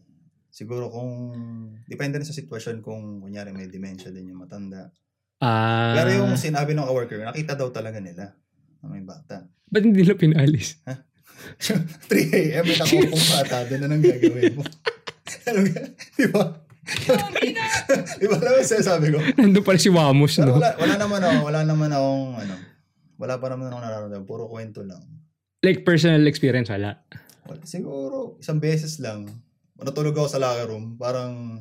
siguro 0.50 0.90
kung... 0.90 1.30
Depende 1.86 2.18
rin 2.18 2.26
sa 2.26 2.34
sitwasyon 2.34 2.82
kung 2.82 3.22
kunyari 3.22 3.54
may 3.54 3.70
dementia 3.70 4.10
din 4.10 4.34
yung 4.34 4.42
matanda. 4.42 4.90
Ah. 5.44 5.92
Pero 5.92 6.24
yung 6.24 6.40
sinabi 6.40 6.72
ng 6.72 6.88
coworker, 6.88 7.20
nakita 7.20 7.52
daw 7.52 7.68
talaga 7.68 8.00
nila 8.00 8.32
na 8.80 8.86
may 8.88 9.04
bata. 9.04 9.44
Ba't 9.68 9.84
hindi 9.84 10.00
nila 10.00 10.16
pinalis? 10.16 10.80
3 11.60 12.08
a.m. 12.08 12.64
may 12.64 12.78
nakupong 12.80 13.26
bata, 13.36 13.56
doon 13.68 13.80
na 13.84 13.88
nang 13.92 14.00
gagawin 14.00 14.56
mo. 14.56 14.64
Di 16.16 16.26
ba? 16.32 16.64
Di 18.20 18.26
ba 18.28 18.36
mo 18.40 18.60
sabi 18.64 19.06
ko? 19.12 19.18
Nandun 19.40 19.64
pala 19.64 19.80
si 19.80 19.88
Wamos, 19.92 20.36
no? 20.40 20.56
wala, 20.56 20.76
wala 20.76 20.94
naman 20.96 21.20
ako, 21.20 21.36
wala 21.48 21.60
naman 21.64 21.90
akong, 21.92 22.24
ano, 22.40 22.54
wala 23.20 23.34
pa 23.40 23.46
naman 23.52 23.68
akong 23.72 23.84
nararamdaman. 23.84 24.24
Puro 24.28 24.48
kwento 24.48 24.80
lang. 24.84 25.00
Like, 25.64 25.84
personal 25.84 26.24
experience, 26.28 26.68
wala. 26.68 27.00
Wala, 27.48 27.60
siguro, 27.64 28.36
isang 28.40 28.60
beses 28.60 29.00
lang. 29.00 29.28
Natulog 29.80 30.16
ako 30.16 30.28
sa 30.28 30.40
locker 30.40 30.68
room. 30.72 30.96
Parang, 31.00 31.60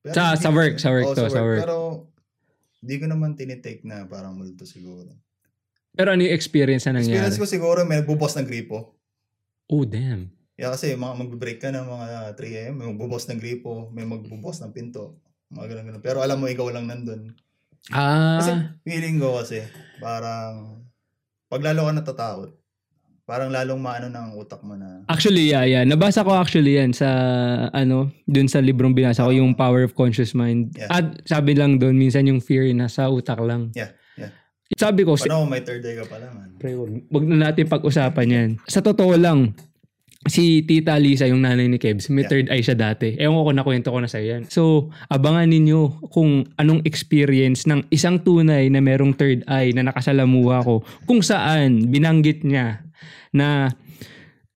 pero 0.00 0.14
Sa- 0.14 0.38
sa 0.38 0.50
work, 0.54 0.78
sa 0.78 0.90
work 0.94 1.06
Oo, 1.10 1.14
to, 1.18 1.26
sa 1.30 1.42
work. 1.42 1.62
Pero, 1.66 2.09
di 2.80 2.96
ko 2.96 3.04
naman 3.06 3.36
tinitake 3.36 3.84
na 3.84 4.08
parang 4.08 4.34
multo 4.36 4.64
siguro. 4.64 5.12
Pero 5.92 6.12
ano 6.12 6.24
yung 6.24 6.32
experience 6.34 6.86
na 6.88 6.96
nangyari? 6.96 7.20
Experience 7.20 7.38
ko 7.40 7.46
siguro, 7.46 7.84
may 7.84 8.00
nagbubos 8.00 8.34
ng 8.36 8.46
gripo. 8.48 8.96
Oh, 9.68 9.84
damn. 9.84 10.32
Yeah, 10.56 10.72
kasi 10.76 10.92
mga 10.92 11.14
magbe-break 11.24 11.58
ka 11.60 11.72
ng 11.72 11.86
mga 11.88 12.08
3 12.36 12.60
a.m., 12.60 12.74
may 12.76 12.88
magbubos 12.92 13.24
ng 13.26 13.40
gripo, 13.40 13.88
may 13.90 14.04
magbubos 14.04 14.60
ng 14.60 14.72
pinto. 14.76 15.16
Mga 15.50 15.66
ganun, 15.72 15.86
ganun. 15.88 16.04
Pero 16.04 16.20
alam 16.20 16.36
mo, 16.36 16.46
ikaw 16.46 16.68
lang 16.68 16.84
nandun. 16.86 17.32
Kasi 17.88 18.50
Ah. 18.52 18.76
feeling 18.84 19.16
ko 19.16 19.40
kasi, 19.40 19.64
parang, 19.98 20.84
pag 21.48 21.64
lalo 21.64 21.88
ka 21.88 21.92
natatakot, 21.96 22.50
parang 23.30 23.54
lalong 23.54 23.78
maano 23.78 24.10
ng 24.10 24.34
utak 24.34 24.58
mo 24.66 24.74
na, 24.74 25.06
Actually, 25.06 25.46
yeah, 25.46 25.62
yeah. 25.62 25.86
Nabasa 25.86 26.26
ko 26.26 26.34
actually 26.34 26.74
yan 26.74 26.90
sa, 26.90 27.06
ano, 27.70 28.10
dun 28.26 28.50
sa 28.50 28.58
librong 28.58 28.90
binasa 28.90 29.22
ko, 29.22 29.30
yung 29.30 29.54
Power 29.54 29.86
of 29.86 29.94
Conscious 29.94 30.34
Mind. 30.34 30.74
Yeah. 30.74 30.90
At 30.90 31.22
sabi 31.22 31.54
lang 31.54 31.78
dun, 31.78 31.94
minsan 31.94 32.26
yung 32.26 32.42
fear 32.42 32.66
nasa 32.74 33.06
utak 33.06 33.38
lang. 33.38 33.70
Yeah, 33.78 33.94
yeah. 34.18 34.34
Sabi 34.74 35.06
ko, 35.06 35.14
si- 35.14 35.30
paano 35.30 35.46
may 35.46 35.62
third 35.62 35.78
day 35.78 35.94
ka 35.94 36.10
pa 36.10 36.18
naman? 36.18 36.58
Pre, 36.58 36.74
wag, 36.74 36.90
wag 37.06 37.24
na 37.24 37.36
natin 37.46 37.70
pag-usapan 37.70 38.26
yan. 38.26 38.48
Sa 38.66 38.82
totoo 38.82 39.14
lang, 39.14 39.54
si 40.26 40.60
Tita 40.60 41.00
Lisa, 41.00 41.24
yung 41.24 41.40
nanay 41.40 41.64
ni 41.64 41.78
Kebs, 41.78 42.12
may 42.12 42.26
Yeah. 42.26 42.30
third 42.34 42.46
eye 42.50 42.60
siya 42.60 42.76
dati. 42.76 43.16
Ewan 43.16 43.40
ko 43.40 43.42
kung 43.46 43.56
nakwento 43.56 43.88
ko 43.88 43.98
na 44.02 44.10
sa 44.10 44.20
yan. 44.20 44.50
So, 44.50 44.90
abangan 45.08 45.48
ninyo 45.48 46.10
kung 46.12 46.44
anong 46.58 46.82
experience 46.84 47.64
ng 47.64 47.88
isang 47.88 48.20
tunay 48.20 48.68
na 48.68 48.82
merong 48.82 49.16
third 49.16 49.46
eye 49.48 49.72
na 49.72 49.86
nakasalamuha 49.86 50.60
ko. 50.60 50.82
Kung 51.06 51.22
saan 51.22 51.88
binanggit 51.88 52.44
niya 52.44 52.84
na 53.32 53.72